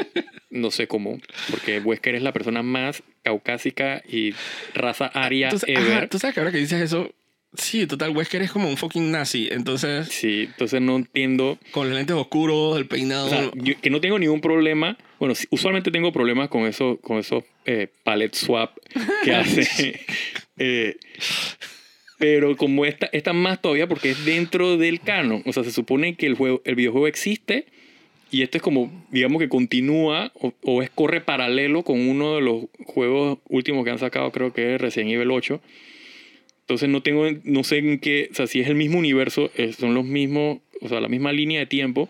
[0.49, 4.34] no sé cómo, porque Wesker es la persona más caucásica y
[4.73, 5.91] raza aria Entonces, ever.
[5.97, 7.13] ajá, tú sabes que ahora que dices eso,
[7.56, 9.49] sí, total, Wesker es como un fucking nazi.
[9.51, 11.60] Entonces, Sí, entonces no entiendo.
[11.71, 13.25] con los lentes oscuros, el peinado.
[13.25, 14.97] O sea, yo- que no tengo ningún problema.
[15.19, 18.77] Bueno, usualmente tengo problemas con eso, con esos eh, palette swap
[19.23, 19.99] que hace.
[20.58, 20.95] eh,
[22.17, 25.43] pero como esta, esta más todavía porque es dentro del canon.
[25.45, 27.65] O sea, se supone que el, juego, el videojuego existe
[28.34, 32.41] y esto es como, digamos que continúa o, o es corre paralelo con uno de
[32.41, 35.62] los juegos últimos que han sacado, creo que es Resident Evil 8.
[36.62, 39.74] Entonces no tengo, no sé en qué, o sea, si es el mismo universo, eh,
[39.74, 42.10] son los mismos, o sea, la misma línea de tiempo,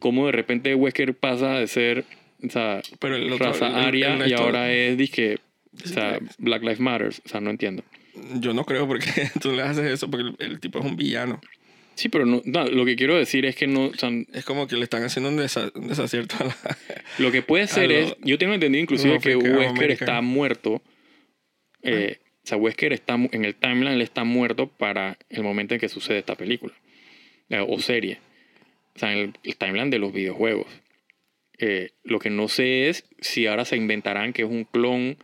[0.00, 2.04] como de repente Wesker pasa de ser,
[2.46, 5.38] o sea, pero el otro- raza el- aria el y ahora es, dizque,
[5.84, 7.84] o sea, Black Lives Matter, o sea, no entiendo.
[8.40, 9.06] Yo no creo porque
[9.40, 11.40] tú le haces eso porque el tipo es un villano.
[11.98, 14.68] Sí, pero no, no, lo que quiero decir es que no, o sea, Es como
[14.68, 16.56] que le están haciendo un, desa- un desacierto a la...
[17.18, 20.80] Lo que puede ser es, yo tengo entendido inclusive que Wesker está muerto.
[21.82, 25.80] eh, o sea, Wesker está en el timeline, él está muerto para el momento en
[25.80, 26.72] que sucede esta película
[27.48, 28.20] eh, o serie.
[28.94, 30.68] O sea, en el, el timeline de los videojuegos.
[31.58, 35.16] Eh, lo que no sé es si ahora se inventarán que es un clon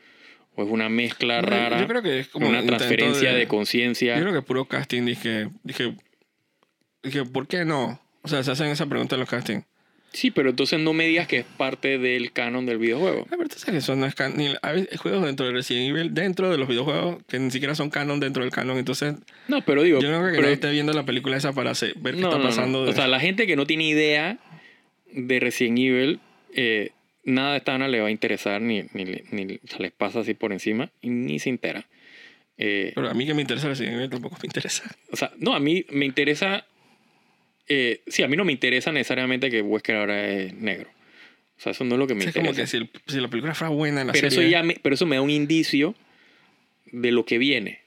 [0.56, 4.16] o es una mezcla rara, Yo creo que es como una transferencia de, conciencia.
[4.16, 5.94] Yo creo que puro casting dije, dije,
[7.04, 8.00] dije, ¿por qué no?
[8.22, 9.64] O sea, se hacen esa pregunta en los castings.
[10.12, 13.26] Sí, pero entonces no me digas que es parte del canon del videojuego.
[13.32, 14.56] La verdad es que eso no es canon.
[14.62, 18.20] Hay juegos dentro de Resident Evil, dentro de los videojuegos, que ni siquiera son canon
[18.20, 18.78] dentro del canon.
[18.78, 19.16] Entonces,
[19.48, 21.74] No, pero digo, yo no creo que pero- nadie esté viendo la película esa para
[21.74, 22.48] se- ver qué No, está no, no.
[22.48, 22.84] pasando.
[22.84, 24.38] de- O sea, la gente que no tiene idea
[25.12, 26.20] de Resident Evil,
[26.54, 26.92] eh,
[27.24, 30.34] nada de esta Ana le va a interesar, ni, ni, ni se les pasa así
[30.34, 31.88] por encima, y ni se entera.
[32.56, 34.84] Eh, Pero a mí que me interesa Resident Evil tampoco me interesa.
[35.10, 36.66] o sea, no, a mí me interesa.
[37.68, 40.90] Eh, sí, a mí no me interesa necesariamente que Wesker ahora es negro.
[41.56, 42.62] O sea, eso no es lo que me es como interesa.
[42.62, 44.50] que si, el- si la película fuera buena en la pero, eso serie...
[44.50, 45.94] ya me, pero eso me da un indicio
[46.92, 47.80] de lo que viene.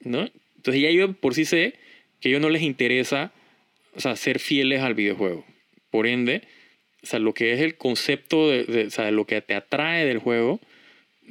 [0.00, 0.28] ¿No?
[0.56, 1.74] Entonces ya yo por sí sé
[2.20, 3.32] que a ellos no les interesa
[3.94, 5.44] o sea, ser fieles al videojuego.
[5.90, 6.42] Por ende,
[7.02, 10.04] o sea, lo que es el concepto de, de- o sea, lo que te atrae
[10.04, 10.60] del juego,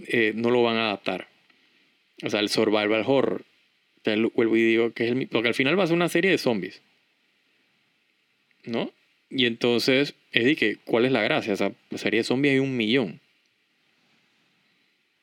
[0.07, 1.27] eh, no lo van a adaptar.
[2.23, 3.43] O sea, el survival horror.
[4.05, 6.31] Lo- vuelvo y digo que es el, porque al final va a ser una serie
[6.31, 6.81] de zombies.
[8.65, 8.91] ¿No?
[9.29, 11.53] Y entonces, es que, ¿cuál es la gracia?
[11.53, 13.19] O sea, de zombies hay un millón.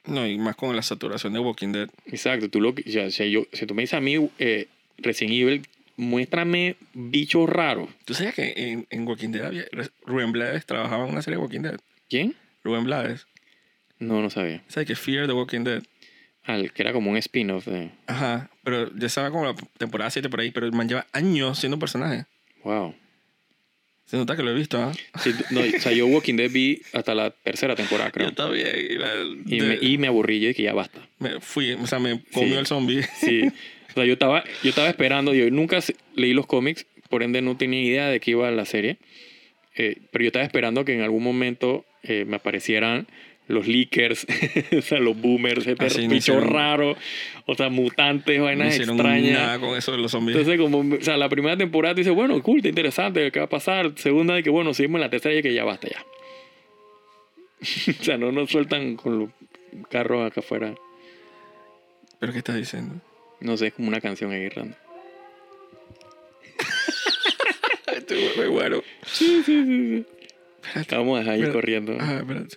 [0.04, 1.90] No, y más con la saturación de Walking Dead.
[2.06, 4.68] Exacto, tú lo que, sea, si, yo, si tú me dices a mí, eh,
[4.98, 7.88] Resident Evil, muéstrame bichos raros.
[8.04, 9.64] ¿Tú sabías que en, en Walking Dead había...
[10.04, 11.80] Rubén Blades trabajaba en una serie de Walking Dead?
[12.08, 12.36] ¿Quién?
[12.62, 13.26] Rubén Blades.
[13.98, 14.62] No, no sabía.
[14.68, 15.82] ¿Sabes que Fear the Walking Dead?
[16.44, 17.90] Al que era como un spin-off de.
[18.06, 21.58] Ajá, pero ya estaba como la temporada 7 por ahí, pero el man lleva años
[21.58, 22.26] siendo un personaje.
[22.62, 22.94] Wow.
[24.06, 24.92] Se nota que lo he visto, ¿ah?
[25.22, 28.28] Sí, no, o sea, yo Walking Dead vi hasta la tercera temporada, creo.
[28.28, 28.68] Yo también.
[28.90, 29.14] Y, la-
[29.46, 31.00] Y, de- me, y me aburrí, yo dije ya basta.
[31.18, 32.58] me fui, o sea, me comió Sí.
[32.58, 33.02] el zombie.
[33.20, 33.42] Sí.
[33.90, 35.80] O sea, yo estaba, yo estaba esperando, yo nunca
[36.14, 38.98] leí los cómics, por ende no tenía idea de qué iba la serie.
[39.74, 43.06] Eh, pero yo estaba esperando que en algún momento eh, me aparecieran
[43.48, 44.26] los leakers,
[44.76, 46.00] o sea, los boomers, no bicho
[46.32, 46.96] hicieron- raro,
[47.46, 49.32] o sea, mutantes, No vainas hicieron extrañas.
[49.40, 50.36] nada con eso de los zombies.
[50.36, 53.48] Entonces, como, o sea, la primera temporada dice, bueno, cool, está interesante, ¿qué va a
[53.48, 53.92] pasar?
[53.96, 56.04] Segunda, de que bueno, seguimos en la tercera y que ya basta ya.
[58.00, 59.30] o sea, no nos sueltan con los
[59.90, 60.74] carros acá afuera.
[62.18, 62.94] ¿Pero qué estás diciendo?
[63.40, 64.74] No sé, es como una canción ahí random.
[67.96, 68.82] Estoy muy bueno.
[69.06, 70.04] Sí, sí, sí, sí.
[70.64, 70.96] Espérate.
[70.96, 71.96] Vamos a dejar ahí corriendo.
[71.98, 72.56] Ajá, espérate.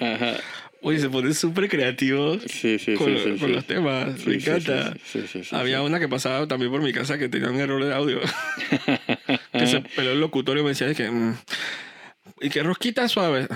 [0.00, 0.36] Ajá.
[0.84, 4.26] Oye, se pone súper creativo Sí, sí, con, sí, con los temas.
[4.26, 4.94] Me encanta.
[4.94, 7.60] Sí, sí, sí, sí, Había una que pasaba también por mi casa que tenía un
[7.60, 8.18] error de audio.
[9.52, 11.08] que se peleó el locutorio y me decía de que...
[11.08, 11.34] mm,
[12.40, 13.46] Y que rosquita suave.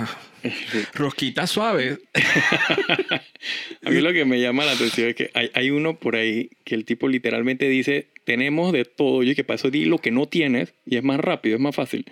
[0.95, 1.99] Rosquita suave.
[3.85, 6.51] A mí lo que me llama la atención es que hay, hay uno por ahí
[6.65, 10.13] que el tipo literalmente dice, tenemos de todo, y que para eso di lo que
[10.13, 12.05] no tienes y es más rápido, es más fácil.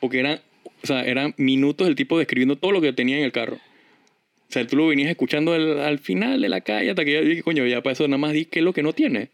[0.00, 0.40] Porque eran,
[0.82, 3.56] o sea, eran minutos el tipo describiendo todo lo que tenía en el carro.
[3.56, 7.20] O sea, tú lo venías escuchando al, al final de la calle hasta que yo
[7.22, 9.30] dije, coño, ya para eso nada más di qué es lo que no tiene.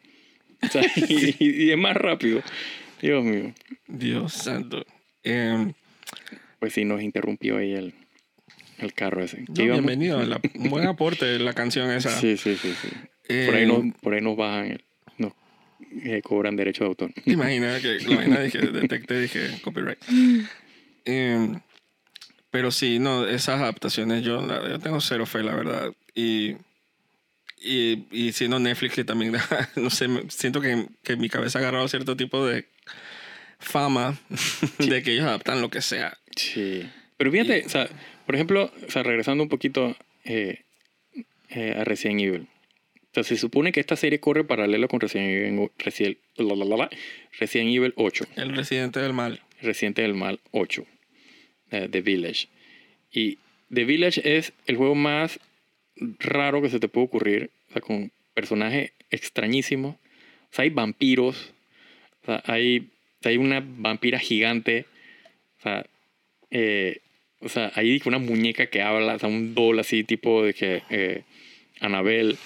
[0.62, 2.42] O sea, y, y es más rápido.
[3.00, 3.52] Dios mío.
[3.86, 4.84] Dios santo.
[5.22, 5.72] Em,
[6.58, 7.94] Pues sí, nos interrumpió ahí el,
[8.78, 9.44] el carro ese.
[9.46, 10.20] no, bienvenido.
[10.24, 12.10] la- buen aporte la canción esa.
[12.10, 12.72] Sí, sí, sí.
[12.82, 12.88] sí.
[13.28, 14.84] Eh, Por, ahí nos, por ahí nos bajan, el-
[15.18, 15.32] nos
[16.02, 17.12] eh, cobran derecho de autor.
[17.24, 19.98] ¿Te imaginas que la vaina dije, detecté, dije copyright?
[21.04, 21.60] Em,
[22.50, 25.92] pero sí, no, esas adaptaciones yo, yo tengo cero fe, la verdad.
[26.14, 26.56] Y,
[27.60, 29.32] y, y siendo Netflix, que también,
[29.76, 32.66] no sé, siento que, que mi cabeza ha agarrado cierto tipo de
[33.58, 34.18] fama
[34.78, 36.16] de que ellos adaptan lo que sea.
[36.36, 36.88] Sí.
[37.16, 37.88] Pero fíjate, o sea,
[38.26, 40.64] por ejemplo, o sea, regresando un poquito eh,
[41.48, 42.48] eh, a Resident Evil.
[43.10, 46.64] O sea, se supone que esta serie corre paralelo con Resident Evil, Resident, la, la,
[46.64, 46.90] la, la,
[47.38, 48.26] Resident Evil 8.
[48.36, 49.40] El residente del mal.
[49.60, 50.84] Residente del Mal 8,
[51.74, 52.48] eh, The Village.
[53.12, 53.38] Y
[53.72, 55.40] The Village es el juego más
[56.18, 59.96] raro que se te puede ocurrir, o sea, con personajes extrañísimos.
[59.96, 61.52] O sea, hay vampiros,
[62.22, 62.88] o sea, hay,
[63.24, 64.86] hay una vampira gigante,
[65.58, 65.86] o sea,
[66.50, 66.98] eh,
[67.40, 70.82] o sea, hay una muñeca que habla, o sea, un doll así tipo de que
[70.90, 71.22] eh,
[71.80, 72.38] Anabel.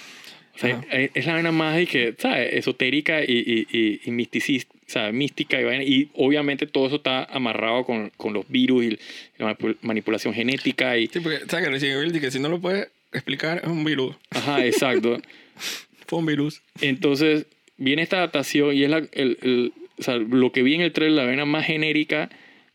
[0.55, 2.53] O sea, es, es la vaina más de que, ¿sabes?
[2.53, 5.83] esotérica y, y, y, y misticista, o sea, mística y vaina.
[5.83, 8.89] Y obviamente todo eso está amarrado con, con los virus y
[9.37, 11.05] la manipul- manipulación genética y...
[11.07, 11.71] Sí, porque, ¿sabes que
[12.19, 14.15] que si no lo puedes explicar, es un virus.
[14.31, 15.21] Ajá, exacto.
[16.07, 16.63] Fue un virus.
[16.81, 17.45] Entonces,
[17.77, 20.91] viene esta adaptación y es la, el, el- o sea, lo que vi en el
[20.91, 22.29] trailer, la vaina más genérica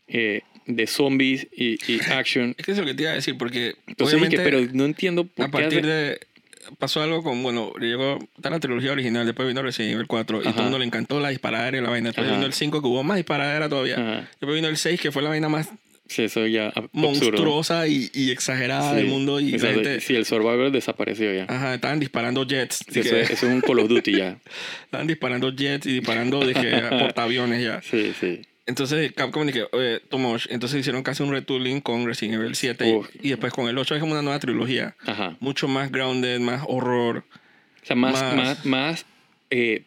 [0.07, 2.55] eh, de zombies y, y action.
[2.57, 4.85] Es que es lo que te iba a decir, porque Entonces dije, obviamente pero no
[4.85, 6.19] entiendo por a qué partir hace- de...
[6.79, 10.41] Pasó algo con, bueno, llegó, está la trilogía original, después vino Resident Evil 4 y
[10.41, 10.59] todo Ajá.
[10.59, 12.09] el mundo le encantó la disparadera y la vaina.
[12.09, 12.35] Después Ajá.
[12.35, 13.95] vino el 5 que hubo más disparadera todavía.
[13.95, 14.29] Ajá.
[14.39, 15.69] Después vino el 6 que fue la vaina más
[16.07, 16.89] Sí, eso ya ab- absurdo.
[16.93, 18.97] monstruosa y, y exagerada Sí.
[18.97, 19.75] del mundo y la Exacto.
[19.75, 20.01] gente...
[20.01, 21.45] Sí, el survival desapareció ya.
[21.49, 22.85] Ajá, estaban disparando jets.
[22.91, 24.37] Sí, eso, es- eso es un Call of Duty ya.
[24.85, 26.53] estaban disparando jets y disparando que,
[26.99, 27.81] portaaviones ya.
[27.81, 28.41] Sí, sí.
[28.67, 30.47] Entonces Capcom dije, oye, too much.
[30.49, 33.99] Entonces hicieron casi un retooling con Resident Evil 7 y- después con el 8 es
[34.01, 34.95] como una nueva trilogía.
[35.05, 35.37] Ajá.
[35.39, 37.23] Mucho más grounded, más horror.
[37.83, 39.05] O sea, más, Más- más, más,
[39.51, 39.83] eh,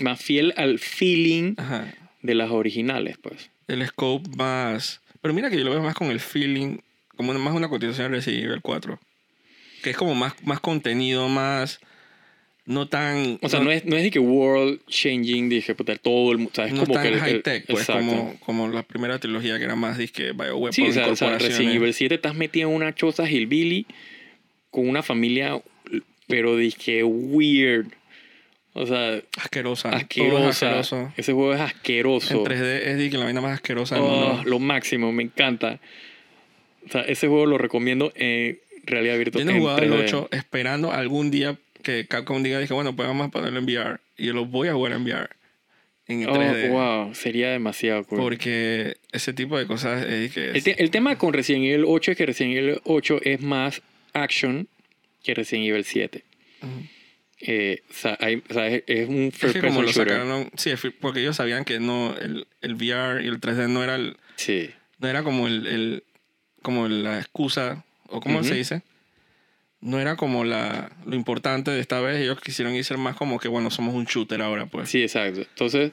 [0.00, 1.92] más fiel al feeling Ajá.
[2.20, 3.50] de las originales, pues.
[3.68, 5.00] El scope más...
[5.22, 6.78] Pero mira que yo lo veo más con el feeling,
[7.16, 8.98] como más una continuación de Resident Evil 4.
[9.82, 11.80] Que es como más, más contenido, más...
[12.64, 13.38] No tan...
[13.42, 16.50] O sea, no, es, no es de que world changing, dije, puta, todo el mundo.
[16.52, 17.08] O sea, es no como tan que.
[17.08, 20.92] el- high-tech, pues, como, como la primera trilogía que era más disque BioWeapon, Sí, o
[20.92, 21.38] sea, o sea.
[21.38, 23.86] Resident Evil 7 estás metido en una choza hillbilly
[24.70, 25.60] con una familia,
[26.28, 27.88] pero dije weird.
[28.74, 29.88] O sea, Asquerosa.
[29.90, 30.48] Es asquerosa.
[30.78, 31.12] asqueroso.
[31.16, 32.32] Ese juego es asqueroso.
[32.32, 34.42] En 3D es disque la vaina más asquerosa del Oh, mundo.
[34.48, 35.80] lo máximo, me encanta.
[36.86, 39.44] O sea, ese juego lo recomiendo en realidad Yo virtual.
[39.44, 40.04] no he en jugado el 3D.
[40.04, 43.98] 8 esperando algún día que Capcom diga, dije, bueno, pues vamos a ponerlo en VR.
[44.16, 45.28] Y yo lo voy a jugar en VR.
[46.08, 46.68] En Oh, 3D.
[46.70, 48.18] wow, sería demasiado cool.
[48.18, 50.50] Porque ese tipo de cosas es que...
[50.50, 53.82] El, te- el tema con Resident Evil 8 es que Resident Evil 8 es más
[54.12, 54.68] action
[55.22, 56.24] que Resident Evil 7.
[56.62, 56.70] Ujú.
[57.44, 60.12] Eh, o sea, hay- o sea, es, es un Es first que como lo shooter.
[60.14, 63.82] sacaron, sí, es porque ellos sabían que no, el, el VR y el 3D no
[63.82, 64.70] era, el, Sí.
[64.98, 66.04] no era como el, el-
[66.62, 68.48] como la excusa, o como Ujú.
[68.48, 68.82] se dice,
[69.82, 73.48] no era como la, lo importante de esta vez, ellos quisieron irse más como que,
[73.48, 74.88] bueno, somos un shooter ahora, pues.
[74.88, 75.40] Sí, exacto.
[75.42, 75.92] Entonces,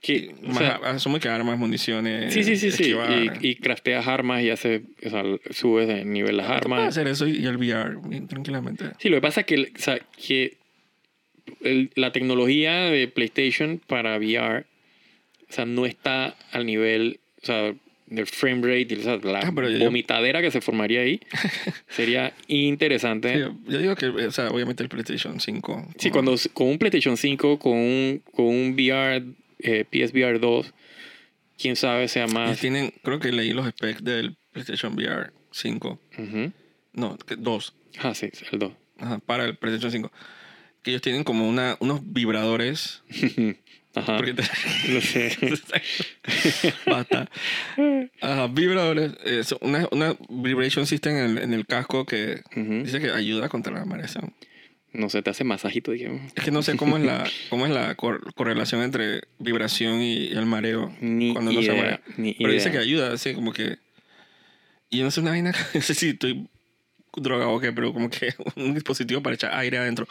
[0.00, 2.32] que, o sea, asumo que armas, municiones.
[2.32, 2.94] sí, sí, sí, sí.
[3.42, 6.88] Y, y crafteas armas y hace, o sea, subes de nivel las Puedes armas.
[6.88, 7.96] hacer eso y el VR,
[8.28, 8.84] tranquilamente.
[8.98, 10.56] Sí, lo que pasa es que, o sea, que
[11.62, 14.64] el- la tecnología de PlayStation para VR,
[15.48, 17.74] o sea, no está al nivel, o sea,
[18.06, 21.20] del frame rate, y, la Ah, yo- vomitadera que se formaría ahí
[21.88, 23.32] sería interesante.
[23.34, 25.88] Sí, yo, digo que, o sea, obviamente el PlayStation 5.
[25.98, 29.24] Sí, como- cuando con un PlayStation 5, con un, con un VR,
[29.60, 30.72] eh, PSVR 2,
[31.58, 32.58] quién sabe sea más.
[32.60, 35.98] tienen, creo que leí los specs del PlayStation VR 5.
[36.18, 36.52] Ujú.
[36.92, 37.74] No, que- dos.
[38.00, 38.72] Ah, sí, el 2.
[38.98, 40.12] Ajá, para el PlayStation 5.
[40.82, 43.02] Que ellos tienen como una, unos vibradores.
[43.94, 44.16] Ajá.
[44.16, 44.42] Porque te-
[44.88, 45.36] No sé.
[46.86, 47.30] Basta.
[48.20, 49.12] Ajá, vibradores.
[49.24, 52.82] Es una, una vibration system en el, en el casco que Ujú.
[52.84, 54.32] dice que ayuda contra la mareación.
[54.92, 56.20] No sé, te hace masajito, digamos.
[56.36, 60.28] Es que no sé cómo es la, cómo es la cor- correlación entre vibración y
[60.28, 62.00] el mareo Ni cuando no se idea, marea.
[62.38, 62.72] Pero dice idea.
[62.72, 63.78] que ayuda, así como que
[64.90, 66.46] Y yo no sé una vaina, no sé si estoy
[67.16, 70.06] drogado o qué, pero como que un dispositivo para echar aire adentro.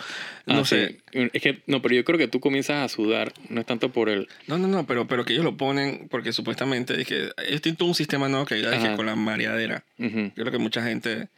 [0.46, 1.00] No Ah, sé.
[1.12, 1.30] sí.
[1.34, 4.10] Es que, no, pero yo creo que tú comienzas a sudar, no es tanto por
[4.10, 4.28] el...
[4.48, 7.30] No, no, no, pero, pero que ellos lo ponen porque supuestamente es que
[7.62, 9.84] tienen todo un sistema nuevo que ayuda es que con la mareadera.
[9.98, 11.30] Yo creo que mucha gente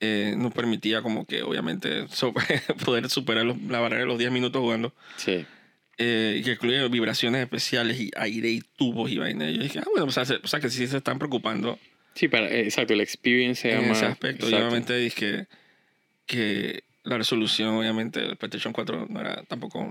[0.00, 2.34] eh, no permitía como que obviamente so-
[2.84, 4.92] poder superar los- la barrera de los 10 minutos jugando.
[5.16, 5.46] Sí.
[5.96, 9.48] eh, que incluye vibraciones especiales y aire y tubos y vaina.
[9.48, 11.78] Y yo dije, ah, bueno, o sea, se- o sea que sí se están preocupando
[12.14, 13.92] Sí, para, eh, exacto, el experience se en llama...
[13.92, 14.46] ese aspecto.
[14.46, 15.46] Obviamente dije que,
[16.26, 19.86] que la resolución, obviamente, del PlayStation 4 no era tampoco...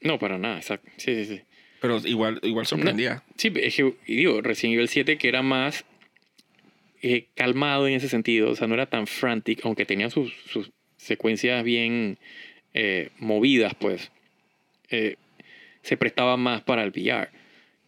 [0.00, 0.88] No, para nada, exacto.
[0.96, 1.42] Sí, sí, sí.
[1.80, 3.22] Pero igual, igual sorprendía.
[3.36, 5.84] Sí, es que, y digo, Resident Evil 7 que era más
[7.02, 10.72] eh, calmado en ese sentido, o sea, no era tan frantic, aunque tenía sus, sus
[10.96, 12.18] secuencias bien
[12.74, 14.10] eh, movidas, pues,
[14.90, 15.16] eh,
[15.82, 17.28] se prestaba más para el VR.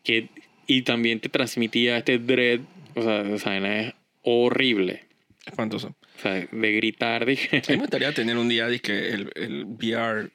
[0.05, 0.29] Que,
[0.67, 2.61] y también te transmitía este dread,
[2.95, 5.05] o sea, o sea, es horrible.
[5.47, 5.97] Espantoso.
[6.19, 7.59] O sea, de gritar, dije.
[7.59, 10.31] A mí me gustaría tener un día dizque, el, el VR,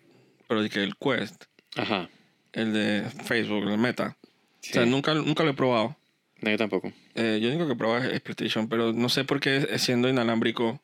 [0.48, 1.46] pero dizque, el Quest,
[1.76, 2.10] Ajá.
[2.54, 4.18] el de Facebook, el Meta.
[4.62, 4.72] Sí.
[4.72, 5.96] O sea, nunca, nunca lo he probado.
[6.42, 6.92] No, yo tampoco.
[7.16, 9.80] Eh, yo lo único que he probado es, PlayStation, pero no sé por qué eh,
[9.80, 10.82] siendo inalámbrico,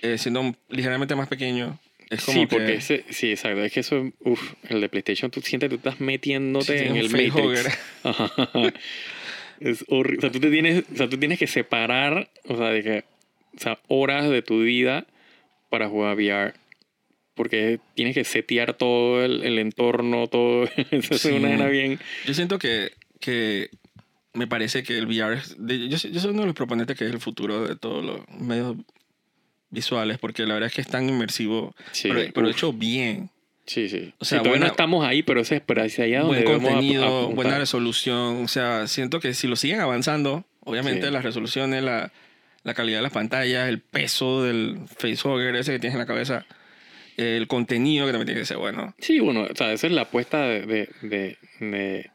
[0.00, 1.78] eh, siendo ligeramente más pequeño,
[2.10, 2.56] es como sí, que...
[2.56, 3.62] porque ese, sí, exacto.
[3.62, 6.92] Es que eso, uff, el de PlayStation, tú sientes que tú estás metiéndote Sí, en
[6.92, 7.10] un el.
[7.10, 7.78] Matrix.
[8.04, 8.32] Ajá.
[9.60, 10.18] Es horrible.
[10.18, 13.04] O sea, tú te tienes, o sea, tú tienes que separar, o sea, de que,
[13.56, 15.06] o sea, horas de tu vida
[15.70, 16.54] para jugar VR.
[17.34, 20.64] Porque tienes que setear todo el, el entorno, todo.
[20.90, 21.28] Eso es Sí.
[21.30, 21.98] una vaina bien.
[22.26, 22.90] Yo siento que,
[23.20, 23.70] que
[24.34, 25.34] me parece que el VR...
[25.38, 27.76] es- de- yo, soy- yo soy uno de los proponentes que es el futuro de
[27.76, 28.76] todos los medios
[29.70, 33.30] visuales, porque la verdad es que es tan inmersivo, Sí, pero, pero hecho bien.
[33.68, 34.12] Sí, sí.
[34.18, 36.42] O sea, Sí, todavía buena- no estamos ahí, pero eso es para hacia allá donde
[36.42, 38.42] buen contenido, buena resolución.
[38.44, 41.12] O sea, siento que si lo siguen avanzando, obviamente Sí.
[41.12, 42.10] las resoluciones, la,
[42.64, 46.46] la calidad de las pantallas, el peso del facehugger ese que tienes en la cabeza,
[47.18, 48.94] el contenido que también tiene que ser bueno.
[48.98, 52.10] Sí, bueno, o sea, esa es la apuesta de, de, de, de-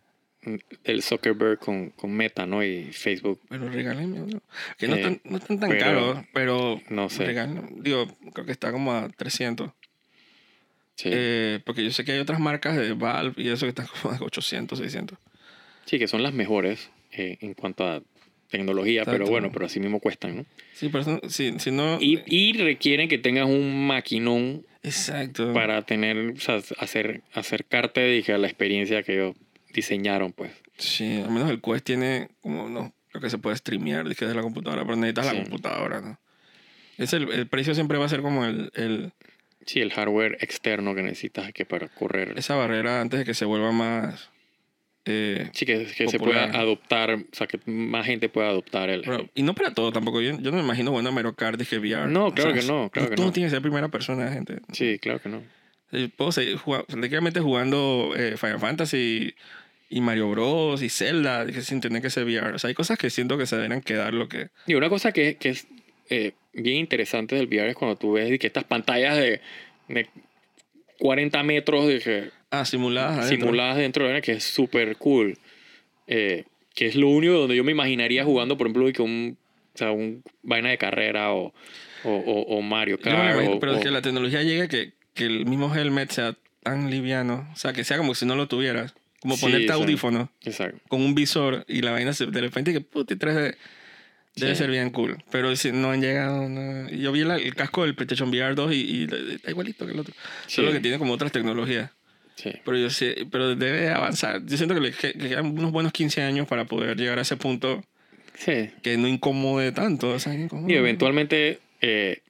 [0.84, 2.64] del Zuckerberg con, con Meta, ¿no?
[2.64, 3.39] Y Facebook.
[3.47, 4.41] Pero regálenme uno.
[4.78, 7.26] Que no, Eh, están, no están tan pero- caros, pero no sé.
[7.26, 7.62] regálenme.
[7.78, 9.72] Digo, creo que está como a 300.
[10.96, 13.88] Sí, Eh, porque yo sé que hay otras marcas de Valve y eso que están
[14.02, 15.18] como a 800, 600.
[15.86, 18.02] sí que son las mejores eh, en cuanto a
[18.50, 19.32] tecnología, pero Exacto.
[19.32, 20.46] bueno, pero así mismo cuestan, ¿no?
[20.74, 21.98] Sí, pero eso- si, si no...
[22.00, 25.52] Y, y requieren que tengas un maquinón Exacto.
[25.54, 29.36] para tener, o sea, hacer, acercarte dije, a la experiencia que ellos
[29.74, 30.52] diseñaron, pues.
[30.78, 34.41] Sí, al menos el Quest tiene como, no, creo que se puede streamear desde la
[34.44, 35.36] computadora, pero necesitas Sí.
[35.36, 36.20] la computadora, ¿no?
[37.00, 39.14] Es el, el precio siempre va a ser como el, el,
[39.66, 42.34] Sí, el hardware externo que necesitas que para correr.
[42.38, 44.30] esa barrera antes de que se vuelva más...
[45.05, 49.01] eh, Sí, que, que se pueda adoptar, o sea, que más gente pueda adoptar el...
[49.01, 50.22] pero- y no para todo tampoco.
[50.22, 52.07] Yo, yo no me imagino bueno Mario Kart dije VR.
[52.09, 53.32] No, O claro sea, que no, claro que todo no.
[53.34, 54.59] tiene que ser primera persona, gente.
[54.72, 55.43] Sí, claro que no.
[55.91, 59.34] Eh, Puedo seguir jugando, prácticamente jugando eh, Final Fantasy
[59.89, 60.82] y Mario Bros.
[60.82, 62.55] y Zelda sin tener que ser VR.
[62.55, 64.47] O sea, hay cosas que siento que se deberían quedar lo que...
[64.66, 65.55] Y una cosa que, que
[66.10, 69.41] eh, bien interesante del VR es cuando tú ves que estas pantallas de,
[69.88, 70.08] de
[70.99, 73.18] 40 metros de que, Ah, simuladas.
[73.26, 73.47] adentro.
[73.47, 75.38] simuladas dentro de la que es súper cool.
[76.08, 76.43] Eh,
[76.76, 79.38] que es lo único donde yo me imaginaría jugando, por ejemplo, que un,
[79.74, 81.54] o sea, un vaina de carrera o,
[82.04, 83.34] o, o- o Mario Kart.
[83.36, 87.47] imagino, pero es que la tecnología llegue que, que el mismo helmet sea tan liviano.
[87.54, 88.93] O sea, que sea como si no lo tuvieras.
[89.20, 89.84] Como Sí, ponerte exacto.
[89.84, 90.80] audífono Exacto.
[90.89, 93.56] con un visor y la vaina se- de repente que puti 3D.
[94.36, 94.58] Debe Sí.
[94.64, 95.18] ser bien cool.
[95.32, 96.50] Pero si no han llegado.
[96.50, 96.90] no.
[96.90, 100.00] Yo vi la- el casco del PlayStation VR 2 y, y está igualito que el
[100.00, 100.14] otro.
[100.48, 100.56] Sí.
[100.56, 101.92] Solo que tiene como otras tecnologías.
[102.36, 102.52] Sí.
[102.66, 104.44] Pero yo sé, pero debe avanzar.
[104.46, 107.38] Yo siento que le, que quedan unos buenos 15 años para poder llegar a ese
[107.38, 107.84] punto
[108.36, 108.72] Sí.
[108.82, 110.10] que no incomode tanto.
[110.10, 110.74] O sea, incomode.
[110.74, 112.22] Y eventualmente eh,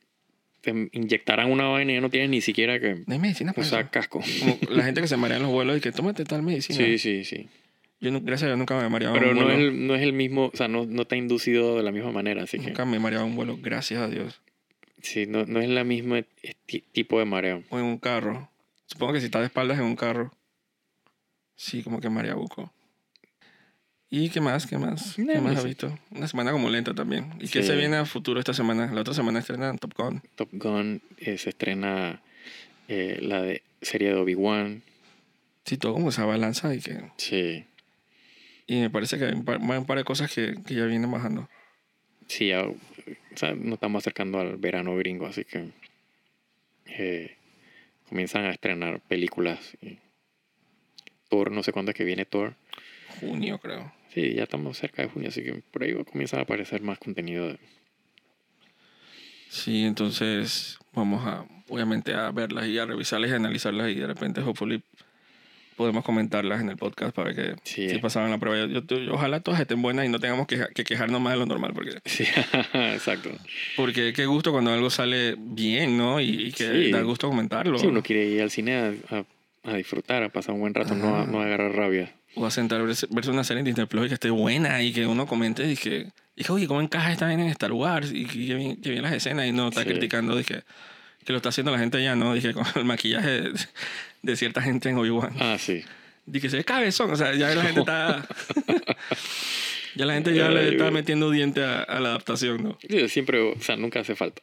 [0.59, 3.65] te inyectarán una vaina y ya no tienes ni siquiera que No hay medicina para
[3.65, 3.91] usar eso.
[3.91, 4.21] casco.
[4.39, 6.77] Como la gente que se marea en los vuelos y que tómate tal medicina.
[6.77, 7.47] Sí, sí, sí.
[8.03, 9.57] Yo, nu- gracias a Dios, nunca me he mareado Pero un no vuelo.
[9.59, 11.91] es, el, no es el mismo, o sea, no, no te ha inducido de la
[11.91, 14.41] misma manera, así que Nunca me he mareado un vuelo, gracias a Dios.
[15.01, 16.21] sí, no, no es la misma
[16.91, 17.63] tipo de mareo.
[17.69, 18.49] O en un carro.
[18.87, 20.31] Supongo que si estás de espaldas en un carro.
[21.55, 22.71] Sí, como que mareabuco.
[24.09, 24.67] ¿Y qué más?
[24.67, 25.17] ¿Qué más?
[25.17, 25.97] No, ¿Qué no más has visto?
[26.11, 27.33] Una semana como lenta también.
[27.39, 28.91] ¿Y qué se viene a futuro esta semana?
[28.93, 30.21] La otra semana estrenan Top Gun.
[30.35, 32.21] Top Gun eh, se estrena
[32.87, 34.83] eh, la de serie de Obi-Wan.
[35.65, 37.09] Sí, todo como esa balanza y que...
[37.17, 37.65] Sí,
[38.67, 41.11] Y me parece que hay un par, un par de cosas que, que ya vienen
[41.11, 41.49] bajando.
[42.27, 42.75] sí, ya, o
[43.35, 45.69] sea, nos estamos acercando al verano gringo, así que
[46.85, 47.35] eh,
[48.07, 49.77] comienzan a estrenar películas.
[51.29, 52.55] Thor, no sé cuándo es que viene Thor.
[53.19, 53.91] Junio, creo.
[54.13, 57.47] Sí, ya estamos cerca de junio, así que por ahí comienza a aparecer más contenido.
[57.47, 57.59] de-
[59.49, 64.07] Sí, entonces vamos a, obviamente, a verlas y a revisarlas y a analizarlas y de
[64.07, 64.83] repente, hopefully,
[65.75, 67.89] podemos comentarlas en el podcast para ver que Sí.
[67.89, 68.65] si pasaban la prueba.
[68.67, 71.45] Yo, yo- ojalá todas estén buenas y no tengamos que, que quejarnos más de lo
[71.45, 72.23] normal, porque, Sí,
[72.73, 73.29] exacto.
[73.75, 76.19] porque qué gusto cuando algo sale bien, ¿no?
[76.21, 76.91] Y, y que Sí.
[76.91, 77.77] da gusto comentarlo.
[77.79, 79.25] Sí, uno quiere ir al cine a, a-
[79.71, 82.11] a disfrutar, a pasar un buen rato, no, a, no a agarrar rabia.
[82.35, 84.81] O a sentar a verse, verse una serie en Disney Plus y que esté buena
[84.81, 87.71] y que uno comente y que, y que oye, ¿cómo encaja esta vaina en Star
[87.71, 88.11] Wars?
[88.11, 89.89] Y que, que bien, que bien las escenas y no está Sí.
[89.89, 90.63] criticando, dije,
[91.25, 92.33] que lo está haciendo la gente ya, ¿no?
[92.33, 93.43] Dije, con el maquillaje
[94.23, 95.35] de, cierta gente en Obi-Wan.
[95.39, 95.83] Ah, sí.
[96.25, 98.25] Dije, se ve cabezón, o sea, ya la gente está...
[99.95, 102.77] ya la gente ya le está metiendo diente a, a la adaptación, ¿no?
[102.89, 104.41] Sí, Siempre, o sea, nunca hace falta.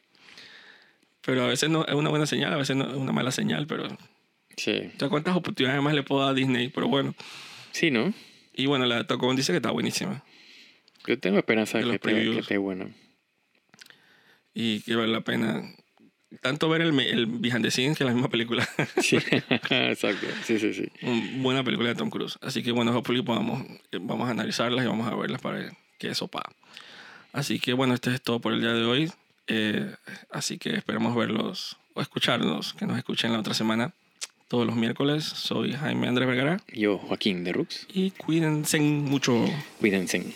[1.21, 3.67] Pero a veces no es una buena señal, a veces no es una mala señal,
[3.67, 3.87] pero...
[4.57, 4.91] Sí.
[4.95, 6.69] O sea, ¿cuántas oportunidades más le puedo dar a Disney?
[6.69, 7.15] Pero bueno.
[7.71, 8.13] Sí, ¿no?
[8.53, 10.23] Y bueno, la Tocón dice que está buenísima.
[11.07, 12.91] Yo tengo esperanza De que esté, que bueno.
[14.53, 15.63] y que vale la pena
[16.41, 18.67] tanto ver el, el behind the scenes que la misma película.
[19.01, 20.27] Sí, exacto.
[20.45, 20.87] Sí, sí, sí.
[21.01, 22.37] Una buena película de Tom Cruise.
[22.41, 26.09] Así que bueno, hopefully podamos, eh, vamos a analizarlas y vamos a verlas para qué
[26.09, 26.43] eso pa.
[27.33, 29.11] Así que bueno, este es todo por el día de hoy.
[29.47, 29.93] Eh,
[30.31, 33.93] así que esperamos verlos o escucharlos, que nos escuchen la otra semana,
[34.47, 35.23] todos los miércoles.
[35.25, 37.87] Soy Jaime Andrés Vergara Yo, Joaquín de Rux.
[37.93, 39.45] y cuídense mucho.
[39.79, 40.33] Cuídense.